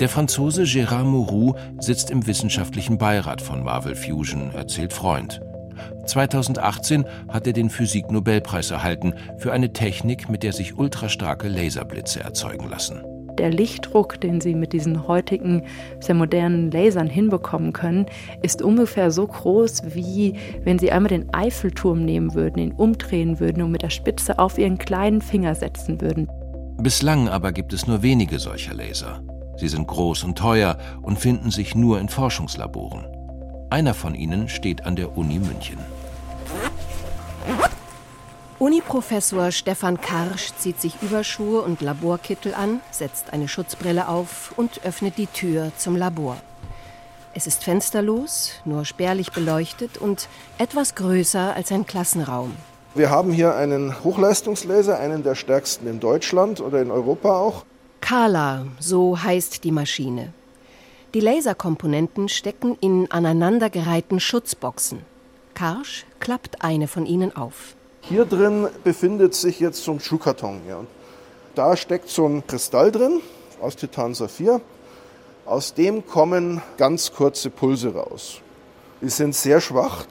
Der 0.00 0.08
Franzose 0.08 0.62
Gérard 0.62 1.02
Mourou 1.04 1.54
sitzt 1.80 2.12
im 2.12 2.24
wissenschaftlichen 2.28 2.98
Beirat 2.98 3.42
von 3.42 3.64
Marvel 3.64 3.96
Fusion, 3.96 4.52
erzählt 4.54 4.92
Freund. 4.92 5.40
2018 6.06 7.04
hat 7.28 7.48
er 7.48 7.52
den 7.52 7.68
Physiknobelpreis 7.68 8.70
erhalten 8.70 9.14
für 9.38 9.52
eine 9.52 9.72
Technik, 9.72 10.28
mit 10.28 10.44
der 10.44 10.52
sich 10.52 10.78
ultrastarke 10.78 11.48
Laserblitze 11.48 12.20
erzeugen 12.20 12.70
lassen. 12.70 13.02
Der 13.38 13.50
Lichtdruck, 13.50 14.20
den 14.20 14.40
Sie 14.40 14.54
mit 14.54 14.72
diesen 14.72 15.08
heutigen 15.08 15.64
sehr 15.98 16.14
modernen 16.14 16.70
Lasern 16.70 17.08
hinbekommen 17.08 17.72
können, 17.72 18.06
ist 18.40 18.62
ungefähr 18.62 19.10
so 19.10 19.26
groß, 19.26 19.94
wie 19.94 20.34
wenn 20.62 20.78
Sie 20.78 20.92
einmal 20.92 21.10
den 21.10 21.34
Eiffelturm 21.34 22.04
nehmen 22.04 22.34
würden, 22.34 22.58
ihn 22.60 22.72
umdrehen 22.72 23.40
würden 23.40 23.64
und 23.64 23.72
mit 23.72 23.82
der 23.82 23.90
Spitze 23.90 24.38
auf 24.38 24.58
Ihren 24.58 24.78
kleinen 24.78 25.22
Finger 25.22 25.56
setzen 25.56 26.00
würden. 26.00 26.28
Bislang 26.80 27.28
aber 27.28 27.50
gibt 27.50 27.72
es 27.72 27.88
nur 27.88 28.02
wenige 28.02 28.38
solcher 28.38 28.74
Laser. 28.74 29.20
Sie 29.58 29.68
sind 29.68 29.88
groß 29.88 30.22
und 30.22 30.38
teuer 30.38 30.78
und 31.02 31.18
finden 31.18 31.50
sich 31.50 31.74
nur 31.74 31.98
in 31.98 32.08
Forschungslaboren. 32.08 33.06
Einer 33.70 33.92
von 33.92 34.14
ihnen 34.14 34.48
steht 34.48 34.86
an 34.86 34.94
der 34.94 35.18
Uni 35.18 35.40
München. 35.40 35.78
Uniprofessor 38.60 39.52
Stefan 39.52 40.00
Karsch 40.00 40.52
zieht 40.58 40.80
sich 40.80 41.02
Überschuhe 41.02 41.62
und 41.62 41.80
Laborkittel 41.80 42.54
an, 42.54 42.80
setzt 42.90 43.32
eine 43.32 43.46
Schutzbrille 43.48 44.08
auf 44.08 44.52
und 44.56 44.84
öffnet 44.84 45.18
die 45.18 45.26
Tür 45.26 45.70
zum 45.76 45.96
Labor. 45.96 46.36
Es 47.34 47.46
ist 47.46 47.62
fensterlos, 47.62 48.52
nur 48.64 48.84
spärlich 48.84 49.32
beleuchtet 49.32 49.98
und 49.98 50.28
etwas 50.58 50.94
größer 50.94 51.54
als 51.54 51.70
ein 51.70 51.86
Klassenraum. 51.86 52.56
Wir 52.94 53.10
haben 53.10 53.32
hier 53.32 53.54
einen 53.54 54.02
Hochleistungslaser, 54.02 54.98
einen 54.98 55.22
der 55.22 55.34
stärksten 55.34 55.86
in 55.86 56.00
Deutschland 56.00 56.60
oder 56.60 56.80
in 56.80 56.90
Europa 56.90 57.38
auch. 57.38 57.64
Kala, 58.00 58.66
so 58.80 59.20
heißt 59.22 59.64
die 59.64 59.72
Maschine. 59.72 60.32
Die 61.14 61.20
Laserkomponenten 61.20 62.28
stecken 62.28 62.76
in 62.80 63.10
aneinandergereihten 63.10 64.20
Schutzboxen. 64.20 65.00
Karsch 65.54 66.06
klappt 66.20 66.62
eine 66.62 66.86
von 66.86 67.06
ihnen 67.06 67.34
auf. 67.34 67.74
Hier 68.02 68.24
drin 68.24 68.68
befindet 68.84 69.34
sich 69.34 69.60
jetzt 69.60 69.82
so 69.82 69.92
ein 69.92 70.00
Schuhkarton. 70.00 70.60
Ja. 70.68 70.84
Da 71.54 71.76
steckt 71.76 72.08
so 72.08 72.26
ein 72.26 72.46
Kristall 72.46 72.92
drin 72.92 73.20
aus 73.60 73.76
Titan 73.76 74.14
Saphir. 74.14 74.60
Aus 75.44 75.74
dem 75.74 76.06
kommen 76.06 76.62
ganz 76.76 77.12
kurze 77.12 77.50
Pulse 77.50 77.94
raus. 77.94 78.40
Die 79.00 79.08
sind 79.08 79.34
sehr 79.34 79.60
schwach. 79.60 80.04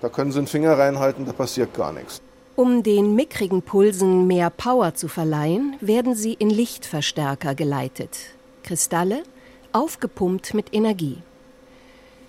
Da 0.00 0.08
können 0.08 0.30
Sie 0.30 0.38
den 0.38 0.46
Finger 0.46 0.78
reinhalten, 0.78 1.26
da 1.26 1.32
passiert 1.32 1.74
gar 1.74 1.92
nichts. 1.92 2.20
Um 2.56 2.82
den 2.82 3.14
mickrigen 3.14 3.60
Pulsen 3.60 4.26
mehr 4.26 4.48
Power 4.48 4.94
zu 4.94 5.08
verleihen, 5.08 5.76
werden 5.82 6.14
sie 6.14 6.32
in 6.32 6.48
Lichtverstärker 6.48 7.54
geleitet. 7.54 8.16
Kristalle, 8.62 9.24
aufgepumpt 9.72 10.54
mit 10.54 10.72
Energie. 10.72 11.18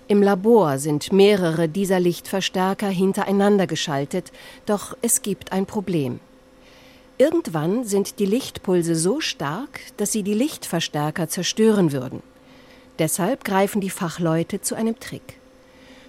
Im 0.06 0.22
Labor 0.22 0.76
sind 0.76 1.14
mehrere 1.14 1.66
dieser 1.66 1.98
Lichtverstärker 1.98 2.88
hintereinander 2.88 3.66
geschaltet, 3.66 4.30
doch 4.66 4.94
es 5.00 5.22
gibt 5.22 5.52
ein 5.52 5.64
Problem. 5.64 6.20
Irgendwann 7.16 7.84
sind 7.84 8.18
die 8.18 8.26
Lichtpulse 8.26 8.96
so 8.96 9.20
stark, 9.20 9.80
dass 9.96 10.12
sie 10.12 10.22
die 10.22 10.34
Lichtverstärker 10.34 11.30
zerstören 11.30 11.90
würden. 11.90 12.22
Deshalb 12.98 13.44
greifen 13.44 13.80
die 13.80 13.88
Fachleute 13.88 14.60
zu 14.60 14.74
einem 14.74 15.00
Trick. 15.00 15.37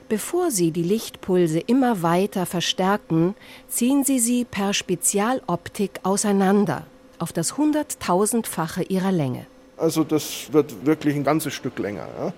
Bevor 0.09 0.49
sie 0.49 0.71
die 0.71 0.81
Lichtpulse 0.81 1.59
immer 1.59 2.01
weiter 2.01 2.47
verstärken, 2.47 3.35
ziehen 3.67 4.03
sie 4.03 4.17
sie 4.17 4.43
per 4.43 4.73
Spezialoptik 4.73 5.99
auseinander 6.01 6.87
auf 7.19 7.31
das 7.31 7.57
hunderttausendfache 7.57 8.81
ihrer 8.81 9.11
Länge. 9.11 9.45
Also 9.77 10.03
das 10.03 10.51
wird 10.51 10.83
wirklich 10.83 11.15
ein 11.15 11.23
ganzes 11.23 11.53
Stück 11.53 11.77
länger. 11.77 12.07
Ja. 12.19 12.33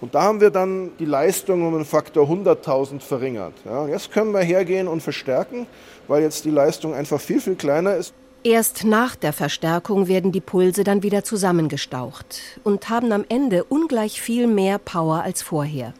Und 0.00 0.14
da 0.14 0.22
haben 0.22 0.40
wir 0.40 0.50
dann 0.50 0.92
die 1.00 1.06
Leistung 1.06 1.66
um 1.66 1.74
einen 1.74 1.84
Faktor 1.84 2.28
100.000 2.28 3.00
verringert. 3.00 3.54
Ja. 3.64 3.88
Jetzt 3.88 4.12
können 4.12 4.30
wir 4.30 4.42
hergehen 4.42 4.86
und 4.86 5.02
verstärken, 5.02 5.66
weil 6.06 6.22
jetzt 6.22 6.44
die 6.44 6.50
Leistung 6.50 6.94
einfach 6.94 7.20
viel, 7.20 7.40
viel 7.40 7.56
kleiner 7.56 7.96
ist. 7.96 8.14
Erst 8.44 8.84
nach 8.84 9.16
der 9.16 9.32
Verstärkung 9.32 10.06
werden 10.06 10.30
die 10.30 10.40
Pulse 10.40 10.84
dann 10.84 11.02
wieder 11.02 11.24
zusammengestaucht 11.24 12.60
und 12.62 12.88
haben 12.88 13.10
am 13.10 13.24
Ende 13.28 13.64
ungleich 13.64 14.22
viel 14.22 14.46
mehr 14.46 14.78
Power 14.78 15.24
als 15.24 15.42
vorher. 15.42 15.94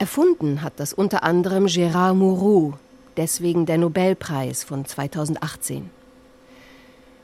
Erfunden 0.00 0.62
hat 0.62 0.74
das 0.76 0.92
unter 0.92 1.24
anderem 1.24 1.66
Gérard 1.66 2.14
Mourou, 2.14 2.74
deswegen 3.16 3.66
der 3.66 3.78
Nobelpreis 3.78 4.62
von 4.62 4.84
2018. 4.84 5.90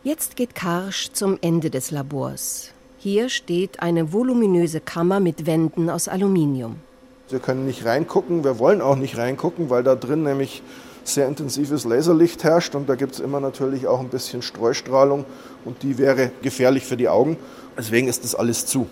Jetzt 0.02 0.34
geht 0.34 0.56
Karsch 0.56 1.12
zum 1.12 1.38
Ende 1.40 1.70
des 1.70 1.92
Labors. 1.92 2.72
Hier 2.98 3.28
steht 3.28 3.80
eine 3.80 4.12
voluminöse 4.12 4.80
Kammer 4.80 5.20
mit 5.20 5.46
Wänden 5.46 5.88
aus 5.88 6.08
Aluminium. 6.08 6.80
Wir 7.28 7.38
können 7.38 7.64
nicht 7.64 7.84
reingucken, 7.84 8.42
wir 8.42 8.58
wollen 8.58 8.80
auch 8.80 8.96
nicht 8.96 9.16
reingucken, 9.18 9.70
weil 9.70 9.84
da 9.84 9.94
drin 9.94 10.24
nämlich 10.24 10.60
sehr 11.04 11.28
intensives 11.28 11.84
Laserlicht 11.84 12.42
herrscht 12.42 12.74
und 12.74 12.88
da 12.88 12.96
gibt 12.96 13.12
es 13.12 13.20
immer 13.20 13.38
natürlich 13.38 13.86
auch 13.86 14.00
ein 14.00 14.08
bisschen 14.08 14.42
Streustrahlung 14.42 15.24
und 15.64 15.84
die 15.84 15.96
wäre 15.96 16.32
gefährlich 16.42 16.84
für 16.84 16.96
die 16.96 17.08
Augen. 17.08 17.36
Deswegen 17.78 18.08
ist 18.08 18.24
das 18.24 18.34
alles 18.34 18.66
zu. 18.66 18.88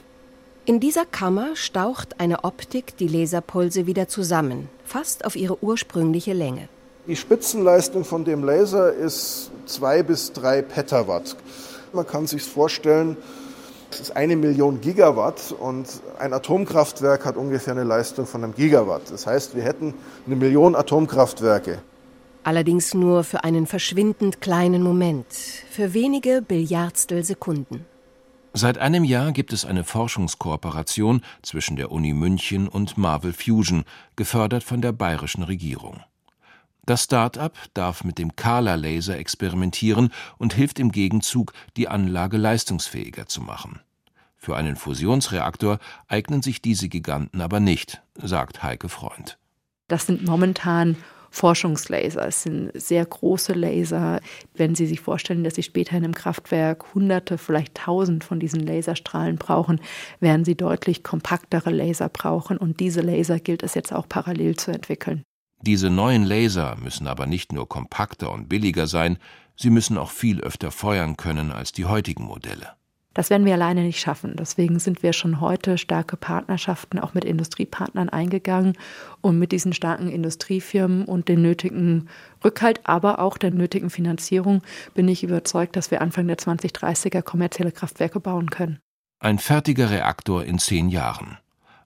In 0.65 0.79
dieser 0.79 1.05
Kammer 1.05 1.57
staucht 1.57 2.21
eine 2.21 2.45
Optik 2.45 2.97
die 2.97 3.09
Laserpulse 3.09 3.89
wieder 3.89 4.07
zusammen, 4.07 4.69
fast 4.85 5.25
auf 5.25 5.35
ihre 5.35 5.61
ursprüngliche 5.61 6.35
Länge. 6.35 6.69
Die 7.09 7.17
Spitzenleistung 7.17 8.05
von 8.05 8.25
dem 8.25 8.45
Laser 8.45 8.93
ist 8.93 9.51
zwei 9.67 10.05
bis 10.05 10.33
drei 10.33 10.63
Petawatt. 10.63 11.37
Man 11.93 12.07
kann 12.07 12.29
sich 12.29 12.45
vorstellen, 12.45 13.17
es 13.91 13.99
ist 13.99 14.17
eine 14.17 14.37
Million 14.37 14.81
Gigawatt 14.81 15.53
und 15.59 15.89
ein 16.21 16.33
Atomkraftwerk 16.33 17.25
hat 17.25 17.37
ungefähr 17.37 17.73
eine 17.73 17.83
Leistung 17.83 18.25
von 18.25 18.45
einem 18.45 18.55
Gigawatt. 18.55 19.11
Das 19.11 19.27
heißt, 19.27 19.57
wir 19.57 19.65
hätten 19.65 19.95
eine 20.27 20.37
Million 20.37 20.77
Atomkraftwerke. 20.77 21.83
Allerdings 22.45 22.95
nur 22.95 23.25
für 23.25 23.43
einen 23.43 23.67
verschwindend 23.67 24.41
kleinen 24.41 24.85
Moment, 24.85 25.27
für 25.73 25.93
wenige 25.93 26.41
Billiardstel 26.41 27.25
Sekunden. 27.25 27.85
Seit 28.55 28.77
einem 28.77 29.05
Jahr 29.05 29.33
gibt 29.33 29.55
es 29.55 29.65
eine 29.65 29.83
Forschungskooperation 29.83 31.23
zwischen 31.41 31.77
der 31.77 31.91
Uni 31.91 32.13
München 32.13 32.69
und 32.69 32.99
Marvel 32.99 33.33
Fusion, 33.33 33.85
gefördert 34.15 34.63
von 34.63 34.83
der 34.83 34.93
bayerischen 34.93 35.43
Regierung. 35.43 36.01
Das 36.85 37.05
Start-up 37.05 37.57
darf 37.73 38.05
mit 38.05 38.19
dem 38.19 38.37
Kala-Laser 38.37 39.17
experimentieren 39.17 40.13
und 40.37 40.53
hilft 40.53 40.79
im 40.81 40.93
Gegenzug, 40.93 41.55
die 41.79 41.89
Anlage 41.89 42.37
leistungsfähiger 42.37 43.27
zu 43.27 43.41
machen. 43.41 43.81
Für 44.37 44.57
einen 44.57 44.77
Fusionsreaktor 44.77 45.79
eignen 46.09 46.43
sich 46.43 46.61
diese 46.61 46.89
Giganten 46.89 47.41
aber 47.41 47.61
nicht, 47.61 48.03
sagt 48.17 48.63
Heike 48.63 48.89
Freund. 48.91 49.39
Das 49.89 50.07
sind 50.07 50.25
momentan 50.25 50.97
Forschungslaser. 51.33 52.29
Es 52.29 52.43
sind 52.43 52.71
sehr 52.75 53.05
große 53.05 53.55
Laser. 53.55 54.21
Wenn 54.55 54.75
Sie 54.75 54.87
sich 54.87 55.01
vorstellen, 55.01 55.43
dass 55.43 55.55
Sie 55.55 55.63
später 55.63 55.97
in 55.97 56.05
einem 56.05 56.15
Kraftwerk 56.15 56.95
hunderte, 56.95 57.39
vielleicht 57.39 57.75
tausend 57.75 58.23
von 58.23 58.39
diesen 58.39 58.61
Laserstrahlen 58.61 59.37
brauchen, 59.37 59.81
werden 60.21 60.45
Sie 60.45 60.55
deutlich 60.55 61.03
kompaktere 61.03 61.71
Laser 61.71 62.11
brauchen. 62.11 62.59
Und 62.59 62.81
diese 62.81 63.01
Laser 63.01 63.41
gilt 63.41 63.63
es 63.63 63.75
jetzt 63.75 63.93
auch 63.93 64.09
parallel 64.09 64.57
zu 64.57 64.71
entwickeln. 64.71 65.23
Diese 65.63 65.91
neuen 65.91 66.25
Laser 66.25 66.77
müssen 66.83 67.07
aber 67.07 67.27
nicht 67.27 67.53
nur 67.53 67.69
kompakter 67.69 68.31
und 68.31 68.49
billiger 68.49 68.87
sein, 68.87 69.19
sie 69.57 69.71
müssen 69.71 69.97
auch 69.97 70.11
viel 70.11 70.41
öfter 70.41 70.71
feuern 70.71 71.17
können 71.17 71.51
als 71.53 71.73
die 71.73 71.85
heutigen 71.85 72.25
Modelle. 72.25 72.75
Das 73.15 73.31
werden 73.31 73.45
wir 73.45 73.55
alleine 73.55 73.83
nicht 73.83 74.01
schaffen. 74.01 74.35
Deswegen 74.37 74.79
sind 74.79 75.03
wir 75.03 75.13
schon 75.13 75.41
heute 75.41 75.79
starke 75.79 76.17
Partnerschaften 76.17 76.99
auch 76.99 77.15
mit 77.15 77.25
Industriepartnern 77.25 78.09
eingegangen 78.09 78.77
und 79.21 79.39
mit 79.39 79.53
diesen 79.53 79.73
starken 79.73 80.09
Industriefirmen 80.09 81.05
und 81.05 81.29
den 81.29 81.43
nötigen 81.43 82.09
Rückhalt, 82.45 82.81
aber 82.85 83.19
auch 83.19 83.39
der 83.39 83.51
nötigen 83.51 83.91
Finanzierung 83.91 84.63
bin 84.95 85.09
ich 85.09 85.23
überzeugt, 85.23 85.77
dass 85.77 85.91
wir 85.91 86.01
Anfang 86.01 86.27
der 86.27 86.39
2030er 86.39 87.23
kommerzielle 87.23 87.73
Kraftwerke 87.73 88.21
bauen 88.21 88.51
können. 88.51 88.79
Ein 89.21 89.39
fertiger 89.39 89.91
Reaktor 89.91 90.45
in 90.45 90.59
zehn 90.59 90.89
Jahren. 90.89 91.39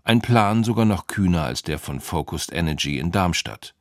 Ein 0.05 0.23
Plan 0.23 0.65
sogar 0.65 0.85
noch 0.85 1.09
kühner 1.09 1.43
als 1.43 1.63
der 1.63 1.79
von 1.79 2.01
Focused 2.01 2.53
Energy 2.53 2.99
in 2.99 3.11
Darmstadt. 3.11 3.76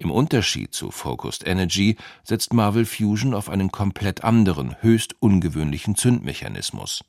Im 0.00 0.10
Unterschied 0.10 0.72
zu 0.72 0.90
Focused 0.90 1.46
Energy 1.46 1.98
setzt 2.24 2.54
Marvel 2.54 2.86
Fusion 2.86 3.34
auf 3.34 3.50
einen 3.50 3.70
komplett 3.70 4.24
anderen, 4.24 4.74
höchst 4.80 5.14
ungewöhnlichen 5.20 5.94
Zündmechanismus. 5.94 7.04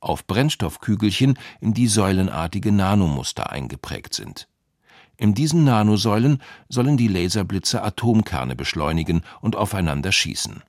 Auf 0.00 0.26
Brennstoffkügelchen, 0.26 1.38
in 1.60 1.74
die 1.74 1.88
säulenartige 1.88 2.72
Nanomuster 2.72 3.50
eingeprägt 3.50 4.14
sind. 4.14 4.48
In 5.18 5.34
diesen 5.34 5.64
Nanosäulen 5.64 6.40
sollen 6.70 6.96
die 6.96 7.08
Laserblitze 7.08 7.82
Atomkerne 7.82 8.56
beschleunigen 8.56 9.24
und 9.42 9.54
aufeinander 9.54 10.10
schießen. 10.10 10.62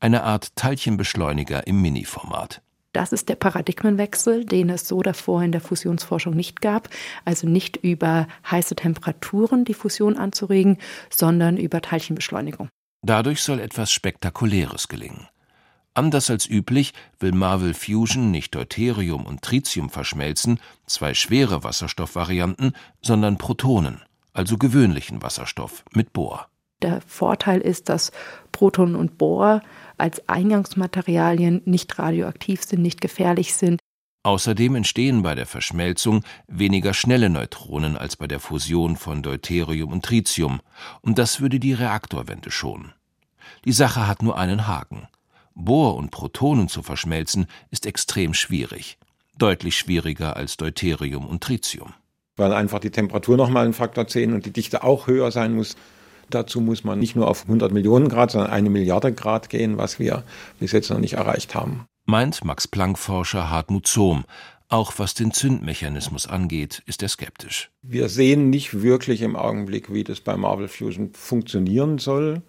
Eine 0.00 0.24
Art 0.24 0.56
Teilchenbeschleuniger 0.56 1.68
im 1.68 1.82
Mini-Format. 1.82 2.62
Das 2.96 3.12
ist 3.12 3.28
der 3.28 3.34
Paradigmenwechsel, 3.36 4.46
den 4.46 4.70
es 4.70 4.88
so 4.88 5.02
davor 5.02 5.42
in 5.42 5.52
der 5.52 5.60
Fusionsforschung 5.60 6.32
nicht 6.32 6.62
gab. 6.62 6.88
Also 7.26 7.46
nicht 7.46 7.76
über 7.76 8.26
heiße 8.50 8.74
Temperaturen 8.74 9.66
die 9.66 9.74
Fusion 9.74 10.16
anzuregen, 10.16 10.78
sondern 11.10 11.58
über 11.58 11.82
Teilchenbeschleunigung. 11.82 12.70
Dadurch 13.02 13.42
soll 13.42 13.60
etwas 13.60 13.92
Spektakuläres 13.92 14.88
gelingen. 14.88 15.28
Anders 15.92 16.30
als 16.30 16.48
üblich 16.48 16.94
will 17.20 17.32
Marvel 17.32 17.74
Fusion 17.74 18.30
nicht 18.30 18.54
Deuterium 18.54 19.26
und 19.26 19.42
Tritium 19.42 19.90
verschmelzen, 19.90 20.58
zwei 20.86 21.12
schwere 21.12 21.64
Wasserstoffvarianten, 21.64 22.72
sondern 23.02 23.36
Protonen, 23.36 24.00
also 24.32 24.56
gewöhnlichen 24.56 25.22
Wasserstoff 25.22 25.84
mit 25.92 26.14
Bohr. 26.14 26.48
Der 26.82 27.00
Vorteil 27.00 27.60
ist, 27.60 27.88
dass 27.88 28.12
Proton 28.52 28.96
und 28.96 29.16
Bohr 29.18 29.62
als 29.96 30.28
Eingangsmaterialien 30.28 31.62
nicht 31.64 31.98
radioaktiv 31.98 32.62
sind, 32.62 32.82
nicht 32.82 33.00
gefährlich 33.00 33.54
sind. 33.54 33.80
Außerdem 34.24 34.74
entstehen 34.74 35.22
bei 35.22 35.34
der 35.34 35.46
Verschmelzung 35.46 36.24
weniger 36.48 36.92
schnelle 36.92 37.30
Neutronen 37.30 37.96
als 37.96 38.16
bei 38.16 38.26
der 38.26 38.40
Fusion 38.40 38.96
von 38.96 39.22
Deuterium 39.22 39.92
und 39.92 40.04
Tritium, 40.04 40.60
und 41.00 41.18
das 41.18 41.40
würde 41.40 41.60
die 41.60 41.72
Reaktorwende 41.72 42.50
schonen. 42.50 42.92
Die 43.64 43.72
Sache 43.72 44.06
hat 44.06 44.22
nur 44.22 44.36
einen 44.36 44.66
Haken. 44.66 45.06
Bohr 45.54 45.94
und 45.94 46.10
Protonen 46.10 46.68
zu 46.68 46.82
verschmelzen 46.82 47.46
ist 47.70 47.86
extrem 47.86 48.34
schwierig, 48.34 48.98
deutlich 49.38 49.78
schwieriger 49.78 50.36
als 50.36 50.56
Deuterium 50.56 51.26
und 51.26 51.42
Tritium. 51.42 51.94
Weil 52.36 52.52
einfach 52.52 52.80
die 52.80 52.90
Temperatur 52.90 53.36
nochmal 53.36 53.64
ein 53.64 53.72
Faktor 53.72 54.06
10 54.06 54.34
und 54.34 54.44
die 54.44 54.52
Dichte 54.52 54.84
auch 54.84 55.06
höher 55.06 55.30
sein 55.30 55.54
muss. 55.54 55.76
Dazu 56.30 56.60
muss 56.60 56.84
man 56.84 56.98
nicht 56.98 57.16
nur 57.16 57.28
auf 57.28 57.42
100 57.42 57.72
Millionen 57.72 58.08
Grad, 58.08 58.30
sondern 58.32 58.50
eine 58.50 58.70
Milliarde 58.70 59.12
Grad 59.12 59.48
gehen, 59.48 59.78
was 59.78 59.98
wir 59.98 60.24
bis 60.58 60.72
jetzt 60.72 60.90
noch 60.90 60.98
nicht 60.98 61.14
erreicht 61.14 61.54
haben. 61.54 61.86
Meint 62.04 62.44
Max-Planck-Forscher 62.44 63.50
Hartmut 63.50 63.86
Zohm, 63.86 64.24
Auch 64.68 64.94
was 64.96 65.14
den 65.14 65.32
Zündmechanismus 65.32 66.26
angeht, 66.26 66.82
ist 66.86 67.02
er 67.02 67.08
skeptisch. 67.08 67.70
Wir 67.82 68.08
sehen 68.08 68.50
nicht 68.50 68.82
wirklich 68.82 69.22
im 69.22 69.36
Augenblick, 69.36 69.92
wie 69.92 70.02
das 70.02 70.20
bei 70.20 70.36
Marvel 70.36 70.66
Fusion 70.66 71.12
funktionieren 71.12 71.98
soll. 71.98 72.42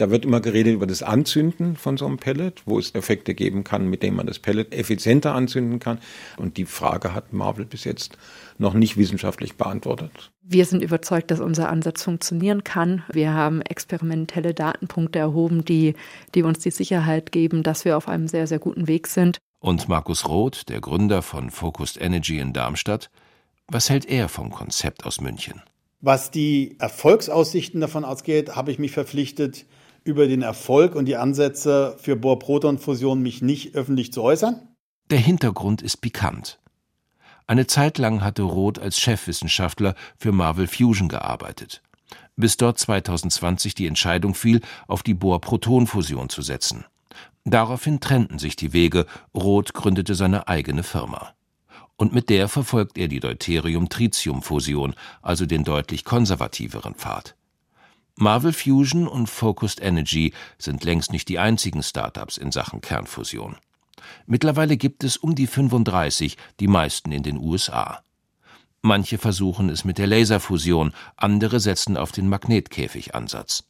Da 0.00 0.10
wird 0.10 0.24
immer 0.24 0.40
geredet 0.40 0.72
über 0.72 0.86
das 0.86 1.02
Anzünden 1.02 1.76
von 1.76 1.98
so 1.98 2.06
einem 2.06 2.16
Pellet, 2.16 2.62
wo 2.64 2.78
es 2.78 2.94
Effekte 2.94 3.34
geben 3.34 3.64
kann, 3.64 3.86
mit 3.86 4.02
denen 4.02 4.16
man 4.16 4.26
das 4.26 4.38
Pellet 4.38 4.74
effizienter 4.74 5.34
anzünden 5.34 5.78
kann. 5.78 5.98
Und 6.38 6.56
die 6.56 6.64
Frage 6.64 7.12
hat 7.12 7.34
Marvel 7.34 7.66
bis 7.66 7.84
jetzt 7.84 8.16
noch 8.56 8.72
nicht 8.72 8.96
wissenschaftlich 8.96 9.58
beantwortet. 9.58 10.30
Wir 10.40 10.64
sind 10.64 10.82
überzeugt, 10.82 11.30
dass 11.30 11.38
unser 11.38 11.68
Ansatz 11.68 12.02
funktionieren 12.02 12.64
kann. 12.64 13.02
Wir 13.12 13.34
haben 13.34 13.60
experimentelle 13.60 14.54
Datenpunkte 14.54 15.18
erhoben, 15.18 15.66
die, 15.66 15.92
die 16.34 16.44
uns 16.44 16.60
die 16.60 16.70
Sicherheit 16.70 17.30
geben, 17.30 17.62
dass 17.62 17.84
wir 17.84 17.98
auf 17.98 18.08
einem 18.08 18.26
sehr, 18.26 18.46
sehr 18.46 18.58
guten 18.58 18.88
Weg 18.88 19.06
sind. 19.06 19.36
Und 19.58 19.86
Markus 19.86 20.26
Roth, 20.26 20.70
der 20.70 20.80
Gründer 20.80 21.20
von 21.20 21.50
Focused 21.50 22.00
Energy 22.00 22.38
in 22.38 22.54
Darmstadt, 22.54 23.10
was 23.68 23.90
hält 23.90 24.06
er 24.06 24.30
vom 24.30 24.48
Konzept 24.50 25.04
aus 25.04 25.20
München? 25.20 25.60
Was 26.00 26.30
die 26.30 26.76
Erfolgsaussichten 26.78 27.82
davon 27.82 28.06
ausgeht, 28.06 28.56
habe 28.56 28.70
ich 28.70 28.78
mich 28.78 28.92
verpflichtet, 28.92 29.66
über 30.10 30.26
den 30.26 30.42
Erfolg 30.42 30.96
und 30.96 31.06
die 31.06 31.16
Ansätze 31.16 31.96
für 31.98 32.16
Bohr-Proton-Fusion 32.16 33.22
mich 33.22 33.40
nicht 33.40 33.76
öffentlich 33.76 34.12
zu 34.12 34.22
äußern? 34.22 34.60
Der 35.10 35.18
Hintergrund 35.18 35.82
ist 35.82 35.98
pikant. 35.98 36.58
Eine 37.46 37.66
Zeit 37.66 37.98
lang 37.98 38.22
hatte 38.22 38.42
Roth 38.42 38.78
als 38.78 38.98
Chefwissenschaftler 38.98 39.94
für 40.18 40.32
Marvel 40.32 40.66
Fusion 40.66 41.08
gearbeitet, 41.08 41.82
bis 42.36 42.56
dort 42.56 42.78
2020 42.78 43.74
die 43.74 43.86
Entscheidung 43.86 44.34
fiel, 44.34 44.60
auf 44.88 45.02
die 45.02 45.14
Bohr-Proton-Fusion 45.14 46.28
zu 46.28 46.42
setzen. 46.42 46.84
Daraufhin 47.44 48.00
trennten 48.00 48.38
sich 48.38 48.56
die 48.56 48.72
Wege, 48.72 49.06
Roth 49.34 49.72
gründete 49.72 50.14
seine 50.14 50.48
eigene 50.48 50.82
Firma. 50.82 51.34
Und 51.96 52.12
mit 52.12 52.30
der 52.30 52.48
verfolgt 52.48 52.98
er 52.98 53.08
die 53.08 53.20
Deuterium-Tritium-Fusion, 53.20 54.94
also 55.22 55.46
den 55.46 55.64
deutlich 55.64 56.04
konservativeren 56.04 56.94
Pfad. 56.94 57.36
Marvel 58.22 58.52
Fusion 58.52 59.08
und 59.08 59.30
Focused 59.30 59.80
Energy 59.80 60.34
sind 60.58 60.84
längst 60.84 61.10
nicht 61.10 61.26
die 61.30 61.38
einzigen 61.38 61.82
Startups 61.82 62.36
in 62.36 62.52
Sachen 62.52 62.82
Kernfusion. 62.82 63.56
Mittlerweile 64.26 64.76
gibt 64.76 65.04
es 65.04 65.16
um 65.16 65.34
die 65.34 65.46
35, 65.46 66.36
die 66.60 66.68
meisten 66.68 67.12
in 67.12 67.22
den 67.22 67.38
USA. 67.38 68.02
Manche 68.82 69.16
versuchen 69.16 69.70
es 69.70 69.86
mit 69.86 69.96
der 69.96 70.06
Laserfusion, 70.06 70.92
andere 71.16 71.60
setzen 71.60 71.96
auf 71.96 72.12
den 72.12 72.28
Magnetkäfigansatz. 72.28 73.64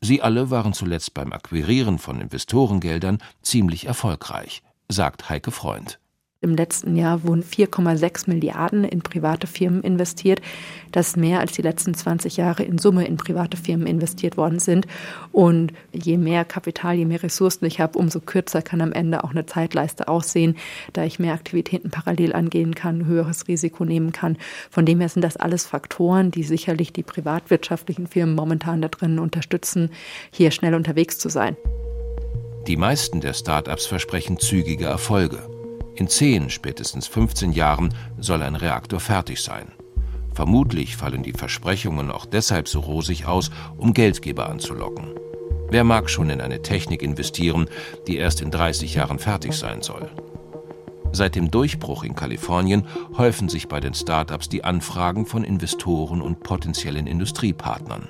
Sie 0.00 0.20
alle 0.20 0.50
waren 0.50 0.72
zuletzt 0.72 1.14
beim 1.14 1.32
Akquirieren 1.32 2.00
von 2.00 2.20
Investorengeldern 2.20 3.22
ziemlich 3.40 3.86
erfolgreich, 3.86 4.64
sagt 4.88 5.28
Heike 5.28 5.52
Freund. 5.52 6.00
Im 6.42 6.56
letzten 6.56 6.96
Jahr 6.96 7.22
wurden 7.22 7.44
4,6 7.44 8.28
Milliarden 8.28 8.82
in 8.82 9.00
private 9.00 9.46
Firmen 9.46 9.80
investiert. 9.82 10.42
Das 10.90 11.08
ist 11.08 11.16
mehr 11.16 11.38
als 11.38 11.52
die 11.52 11.62
letzten 11.62 11.94
20 11.94 12.36
Jahre 12.36 12.64
in 12.64 12.78
Summe 12.78 13.06
in 13.06 13.16
private 13.16 13.56
Firmen 13.56 13.86
investiert 13.86 14.36
worden 14.36 14.58
sind. 14.58 14.88
Und 15.30 15.72
je 15.92 16.18
mehr 16.18 16.44
Kapital, 16.44 16.96
je 16.96 17.04
mehr 17.04 17.22
Ressourcen 17.22 17.64
ich 17.66 17.78
habe, 17.78 17.96
umso 17.96 18.18
kürzer 18.18 18.60
kann 18.60 18.80
am 18.80 18.90
Ende 18.90 19.22
auch 19.22 19.30
eine 19.30 19.46
Zeitleiste 19.46 20.08
aussehen, 20.08 20.56
da 20.92 21.04
ich 21.04 21.20
mehr 21.20 21.34
Aktivitäten 21.34 21.90
parallel 21.90 22.32
angehen 22.32 22.74
kann, 22.74 23.06
höheres 23.06 23.46
Risiko 23.46 23.84
nehmen 23.84 24.10
kann. 24.10 24.36
Von 24.68 24.84
dem 24.84 24.98
her 24.98 25.08
sind 25.08 25.22
das 25.22 25.36
alles 25.36 25.64
Faktoren, 25.64 26.32
die 26.32 26.42
sicherlich 26.42 26.92
die 26.92 27.04
privatwirtschaftlichen 27.04 28.08
Firmen 28.08 28.34
momentan 28.34 28.82
da 28.82 28.88
drin 28.88 29.20
unterstützen, 29.20 29.90
hier 30.32 30.50
schnell 30.50 30.74
unterwegs 30.74 31.18
zu 31.18 31.28
sein. 31.28 31.56
Die 32.66 32.76
meisten 32.76 33.20
der 33.20 33.32
Startups 33.32 33.86
versprechen 33.86 34.40
zügige 34.40 34.86
Erfolge. 34.86 35.51
In 36.02 36.08
10, 36.08 36.50
spätestens 36.50 37.06
15 37.06 37.52
Jahren 37.52 37.94
soll 38.18 38.42
ein 38.42 38.56
Reaktor 38.56 38.98
fertig 38.98 39.40
sein. 39.40 39.70
Vermutlich 40.34 40.96
fallen 40.96 41.22
die 41.22 41.32
Versprechungen 41.32 42.10
auch 42.10 42.26
deshalb 42.26 42.66
so 42.66 42.80
rosig 42.80 43.26
aus, 43.26 43.52
um 43.76 43.94
Geldgeber 43.94 44.48
anzulocken. 44.48 45.14
Wer 45.70 45.84
mag 45.84 46.10
schon 46.10 46.28
in 46.28 46.40
eine 46.40 46.60
Technik 46.60 47.02
investieren, 47.02 47.68
die 48.08 48.16
erst 48.16 48.40
in 48.40 48.50
30 48.50 48.96
Jahren 48.96 49.20
fertig 49.20 49.52
sein 49.52 49.80
soll? 49.80 50.10
Seit 51.12 51.36
dem 51.36 51.52
Durchbruch 51.52 52.02
in 52.02 52.16
Kalifornien 52.16 52.84
häufen 53.16 53.48
sich 53.48 53.68
bei 53.68 53.78
den 53.78 53.94
Startups 53.94 54.48
die 54.48 54.64
Anfragen 54.64 55.24
von 55.24 55.44
Investoren 55.44 56.20
und 56.20 56.42
potenziellen 56.42 57.06
Industriepartnern. 57.06 58.08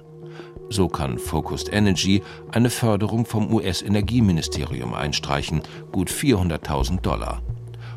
So 0.70 0.88
kann 0.88 1.18
Focused 1.18 1.70
Energy 1.70 2.22
eine 2.52 2.70
Förderung 2.70 3.26
vom 3.26 3.52
US-Energieministerium 3.52 4.94
einstreichen, 4.94 5.60
gut 5.92 6.10
400.000 6.10 7.02
Dollar. 7.02 7.42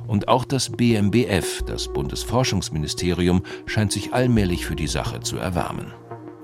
Und 0.07 0.27
auch 0.27 0.45
das 0.45 0.69
BMBF, 0.69 1.63
das 1.63 1.87
Bundesforschungsministerium, 1.87 3.43
scheint 3.65 3.91
sich 3.91 4.13
allmählich 4.13 4.65
für 4.65 4.75
die 4.75 4.87
Sache 4.87 5.19
zu 5.21 5.37
erwärmen. 5.37 5.93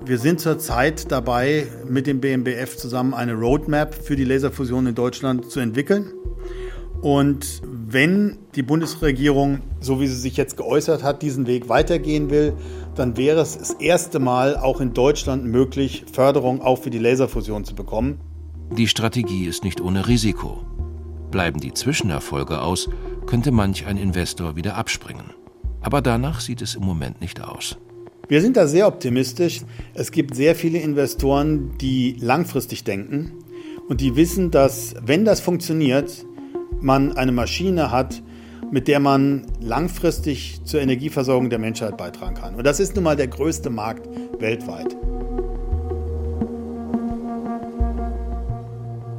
Wir 0.04 0.18
sind 0.18 0.40
zurzeit 0.40 1.12
dabei, 1.12 1.68
mit 1.88 2.08
dem 2.08 2.20
BMBF 2.20 2.76
zusammen 2.76 3.14
eine 3.14 3.34
Roadmap 3.34 3.94
für 3.94 4.16
die 4.16 4.24
Laserfusion 4.24 4.86
in 4.88 4.94
Deutschland 4.96 5.48
zu 5.48 5.60
entwickeln. 5.60 6.12
Und 7.02 7.62
wenn 7.64 8.38
die 8.54 8.62
Bundesregierung, 8.62 9.60
so 9.80 10.00
wie 10.00 10.06
sie 10.06 10.16
sich 10.16 10.36
jetzt 10.36 10.56
geäußert 10.56 11.02
hat, 11.02 11.22
diesen 11.22 11.46
Weg 11.46 11.68
weitergehen 11.68 12.30
will, 12.30 12.54
dann 12.94 13.16
wäre 13.16 13.40
es 13.40 13.58
das 13.58 13.72
erste 13.72 14.18
Mal 14.18 14.56
auch 14.56 14.80
in 14.80 14.92
Deutschland 14.92 15.44
möglich, 15.44 16.04
Förderung 16.12 16.62
auch 16.62 16.78
für 16.78 16.90
die 16.90 16.98
Laserfusion 16.98 17.64
zu 17.64 17.74
bekommen. 17.74 18.20
Die 18.76 18.88
Strategie 18.88 19.46
ist 19.46 19.64
nicht 19.64 19.80
ohne 19.80 20.08
Risiko. 20.08 20.64
Bleiben 21.30 21.60
die 21.60 21.74
Zwischenerfolge 21.74 22.60
aus, 22.60 22.88
könnte 23.26 23.50
manch 23.50 23.86
ein 23.86 23.96
Investor 23.96 24.56
wieder 24.56 24.76
abspringen. 24.76 25.30
Aber 25.80 26.00
danach 26.00 26.40
sieht 26.40 26.62
es 26.62 26.74
im 26.74 26.84
Moment 26.84 27.20
nicht 27.20 27.40
aus. 27.42 27.76
Wir 28.28 28.40
sind 28.40 28.56
da 28.56 28.66
sehr 28.66 28.86
optimistisch. 28.86 29.62
Es 29.94 30.10
gibt 30.10 30.34
sehr 30.34 30.54
viele 30.54 30.78
Investoren, 30.78 31.76
die 31.78 32.16
langfristig 32.20 32.84
denken 32.84 33.32
und 33.88 34.00
die 34.00 34.16
wissen, 34.16 34.50
dass 34.50 34.94
wenn 35.04 35.24
das 35.24 35.40
funktioniert, 35.40 36.24
man 36.80 37.12
eine 37.12 37.32
Maschine 37.32 37.90
hat, 37.90 38.22
mit 38.70 38.88
der 38.88 39.00
man 39.00 39.46
langfristig 39.60 40.60
zur 40.64 40.80
Energieversorgung 40.80 41.50
der 41.50 41.58
Menschheit 41.58 41.98
beitragen 41.98 42.36
kann. 42.36 42.54
Und 42.54 42.64
das 42.64 42.80
ist 42.80 42.94
nun 42.94 43.04
mal 43.04 43.16
der 43.16 43.28
größte 43.28 43.68
Markt 43.68 44.08
weltweit. 44.40 44.96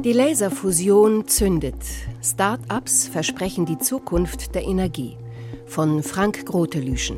Die 0.03 0.11
Laserfusion 0.11 1.27
zündet. 1.27 1.75
Start-ups 2.23 3.09
versprechen 3.09 3.65
die 3.65 3.77
Zukunft 3.77 4.55
der 4.55 4.63
Energie. 4.63 5.17
Von 5.65 6.01
Frank 6.03 6.45
Grotelüschen. 6.45 7.17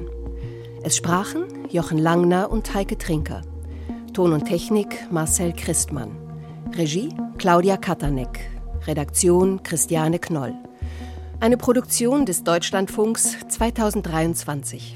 Es 0.81 0.97
sprachen 0.97 1.69
Jochen 1.69 1.99
Langner 1.99 2.49
und 2.49 2.73
Heike 2.73 2.97
Trinker. 2.97 3.43
Ton 4.13 4.33
und 4.33 4.45
Technik 4.45 5.11
Marcel 5.11 5.53
Christmann. 5.53 6.09
Regie 6.75 7.09
Claudia 7.37 7.77
Katanek. 7.77 8.49
Redaktion 8.87 9.61
Christiane 9.61 10.17
Knoll. 10.17 10.55
Eine 11.39 11.57
Produktion 11.57 12.25
des 12.25 12.43
Deutschlandfunks 12.43 13.37
2023. 13.47 14.95